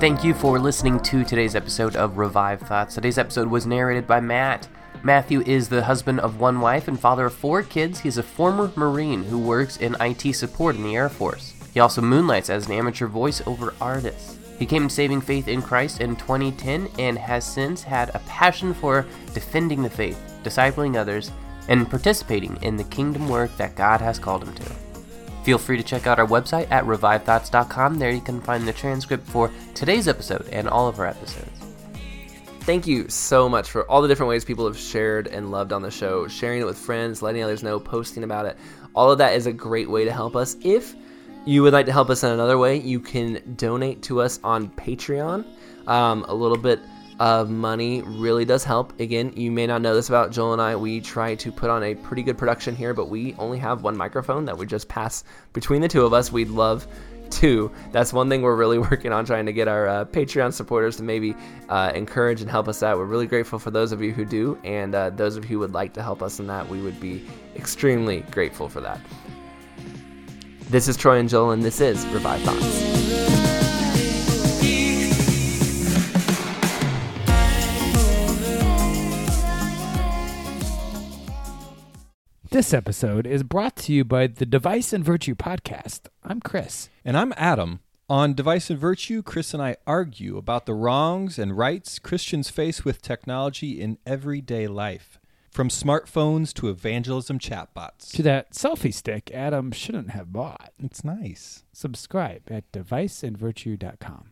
Thank 0.00 0.24
you 0.24 0.34
for 0.34 0.58
listening 0.58 0.98
to 1.00 1.24
today's 1.24 1.54
episode 1.54 1.94
of 1.94 2.16
Revived 2.18 2.66
Thoughts. 2.66 2.94
Today's 2.94 3.18
episode 3.18 3.48
was 3.48 3.66
narrated 3.66 4.06
by 4.06 4.18
Matt. 4.18 4.66
Matthew 5.02 5.40
is 5.46 5.68
the 5.68 5.84
husband 5.84 6.20
of 6.20 6.40
one 6.40 6.60
wife 6.60 6.86
and 6.86 7.00
father 7.00 7.26
of 7.26 7.32
four 7.32 7.62
kids. 7.62 8.00
He's 8.00 8.18
a 8.18 8.22
former 8.22 8.70
Marine 8.76 9.24
who 9.24 9.38
works 9.38 9.78
in 9.78 9.96
IT 9.98 10.34
support 10.34 10.76
in 10.76 10.82
the 10.82 10.94
Air 10.94 11.08
Force. 11.08 11.54
He 11.72 11.80
also 11.80 12.02
moonlights 12.02 12.50
as 12.50 12.66
an 12.66 12.72
amateur 12.72 13.08
voiceover 13.08 13.72
artist. 13.80 14.38
He 14.58 14.66
came 14.66 14.88
to 14.88 14.94
saving 14.94 15.22
faith 15.22 15.48
in 15.48 15.62
Christ 15.62 16.02
in 16.02 16.16
2010 16.16 16.88
and 16.98 17.16
has 17.16 17.46
since 17.46 17.82
had 17.82 18.10
a 18.10 18.18
passion 18.20 18.74
for 18.74 19.06
defending 19.32 19.82
the 19.82 19.88
faith, 19.88 20.18
discipling 20.44 20.96
others, 20.96 21.30
and 21.68 21.88
participating 21.88 22.58
in 22.60 22.76
the 22.76 22.84
kingdom 22.84 23.26
work 23.26 23.56
that 23.56 23.76
God 23.76 24.02
has 24.02 24.18
called 24.18 24.44
him 24.44 24.54
to. 24.54 24.64
Feel 25.44 25.56
free 25.56 25.78
to 25.78 25.82
check 25.82 26.06
out 26.06 26.18
our 26.18 26.26
website 26.26 26.70
at 26.70 26.84
revivedthoughts.com. 26.84 27.98
There 27.98 28.10
you 28.10 28.20
can 28.20 28.42
find 28.42 28.68
the 28.68 28.74
transcript 28.74 29.26
for 29.26 29.50
today's 29.74 30.08
episode 30.08 30.46
and 30.52 30.68
all 30.68 30.88
of 30.88 30.98
our 30.98 31.06
episodes. 31.06 31.59
Thank 32.60 32.86
you 32.86 33.08
so 33.08 33.48
much 33.48 33.70
for 33.70 33.90
all 33.90 34.02
the 34.02 34.06
different 34.06 34.28
ways 34.28 34.44
people 34.44 34.66
have 34.66 34.78
shared 34.78 35.26
and 35.26 35.50
loved 35.50 35.72
on 35.72 35.80
the 35.80 35.90
show, 35.90 36.28
sharing 36.28 36.60
it 36.60 36.64
with 36.64 36.78
friends, 36.78 37.22
letting 37.22 37.42
others 37.42 37.62
know, 37.62 37.80
posting 37.80 38.22
about 38.22 38.44
it. 38.44 38.56
All 38.94 39.10
of 39.10 39.18
that 39.18 39.34
is 39.34 39.46
a 39.46 39.52
great 39.52 39.88
way 39.88 40.04
to 40.04 40.12
help 40.12 40.36
us. 40.36 40.56
If 40.60 40.94
you 41.46 41.62
would 41.62 41.72
like 41.72 41.86
to 41.86 41.92
help 41.92 42.10
us 42.10 42.22
in 42.22 42.30
another 42.30 42.58
way, 42.58 42.76
you 42.76 43.00
can 43.00 43.54
donate 43.56 44.02
to 44.02 44.20
us 44.20 44.38
on 44.44 44.68
Patreon. 44.68 45.46
Um, 45.88 46.24
a 46.28 46.34
little 46.34 46.58
bit 46.58 46.80
of 47.18 47.50
money 47.50 48.02
really 48.02 48.44
does 48.44 48.62
help. 48.62 48.98
Again, 49.00 49.32
you 49.34 49.50
may 49.50 49.66
not 49.66 49.80
know 49.80 49.94
this 49.94 50.08
about 50.08 50.30
Joel 50.30 50.52
and 50.52 50.62
I. 50.62 50.76
We 50.76 51.00
try 51.00 51.34
to 51.36 51.50
put 51.50 51.70
on 51.70 51.82
a 51.82 51.94
pretty 51.94 52.22
good 52.22 52.38
production 52.38 52.76
here, 52.76 52.94
but 52.94 53.08
we 53.08 53.34
only 53.34 53.58
have 53.58 53.82
one 53.82 53.96
microphone 53.96 54.44
that 54.44 54.56
we 54.56 54.66
just 54.66 54.86
pass 54.86 55.24
between 55.54 55.80
the 55.80 55.88
two 55.88 56.04
of 56.04 56.12
us. 56.12 56.30
We'd 56.30 56.48
love 56.48 56.86
That's 57.92 58.12
one 58.12 58.28
thing 58.28 58.42
we're 58.42 58.56
really 58.56 58.78
working 58.90 59.12
on 59.12 59.24
trying 59.24 59.46
to 59.46 59.52
get 59.52 59.68
our 59.68 59.88
uh, 59.88 60.04
Patreon 60.04 60.52
supporters 60.52 60.96
to 60.96 61.02
maybe 61.02 61.34
uh, 61.68 61.92
encourage 61.94 62.40
and 62.40 62.50
help 62.50 62.68
us 62.68 62.82
out. 62.82 62.98
We're 62.98 63.04
really 63.04 63.26
grateful 63.26 63.58
for 63.58 63.70
those 63.70 63.92
of 63.92 64.02
you 64.02 64.12
who 64.12 64.24
do, 64.24 64.58
and 64.64 64.94
uh, 64.94 65.10
those 65.10 65.36
of 65.36 65.44
you 65.44 65.50
who 65.50 65.58
would 65.60 65.72
like 65.72 65.92
to 65.94 66.02
help 66.02 66.22
us 66.22 66.40
in 66.40 66.46
that, 66.48 66.68
we 66.68 66.80
would 66.80 67.00
be 67.00 67.24
extremely 67.56 68.20
grateful 68.30 68.68
for 68.68 68.80
that. 68.80 69.00
This 70.68 70.86
is 70.86 70.96
Troy 70.96 71.18
and 71.18 71.28
Joel, 71.28 71.50
and 71.50 71.62
this 71.62 71.80
is 71.80 72.06
Revived 72.08 72.44
Thoughts. 72.44 73.29
This 82.50 82.74
episode 82.74 83.28
is 83.28 83.44
brought 83.44 83.76
to 83.76 83.92
you 83.92 84.04
by 84.04 84.26
the 84.26 84.44
Device 84.44 84.92
and 84.92 85.04
Virtue 85.04 85.36
podcast. 85.36 86.08
I'm 86.24 86.40
Chris. 86.40 86.88
And 87.04 87.16
I'm 87.16 87.32
Adam. 87.36 87.78
On 88.08 88.34
Device 88.34 88.70
and 88.70 88.78
Virtue, 88.78 89.22
Chris 89.22 89.54
and 89.54 89.62
I 89.62 89.76
argue 89.86 90.36
about 90.36 90.66
the 90.66 90.74
wrongs 90.74 91.38
and 91.38 91.56
rights 91.56 92.00
Christians 92.00 92.50
face 92.50 92.84
with 92.84 93.02
technology 93.02 93.80
in 93.80 93.98
everyday 94.04 94.66
life, 94.66 95.20
from 95.52 95.68
smartphones 95.68 96.52
to 96.54 96.68
evangelism 96.68 97.38
chatbots. 97.38 98.10
To 98.16 98.22
that 98.24 98.50
selfie 98.50 98.92
stick 98.92 99.30
Adam 99.32 99.70
shouldn't 99.70 100.10
have 100.10 100.32
bought. 100.32 100.72
It's 100.76 101.04
nice. 101.04 101.62
Subscribe 101.72 102.42
at 102.50 102.72
deviceandvirtue.com. 102.72 104.29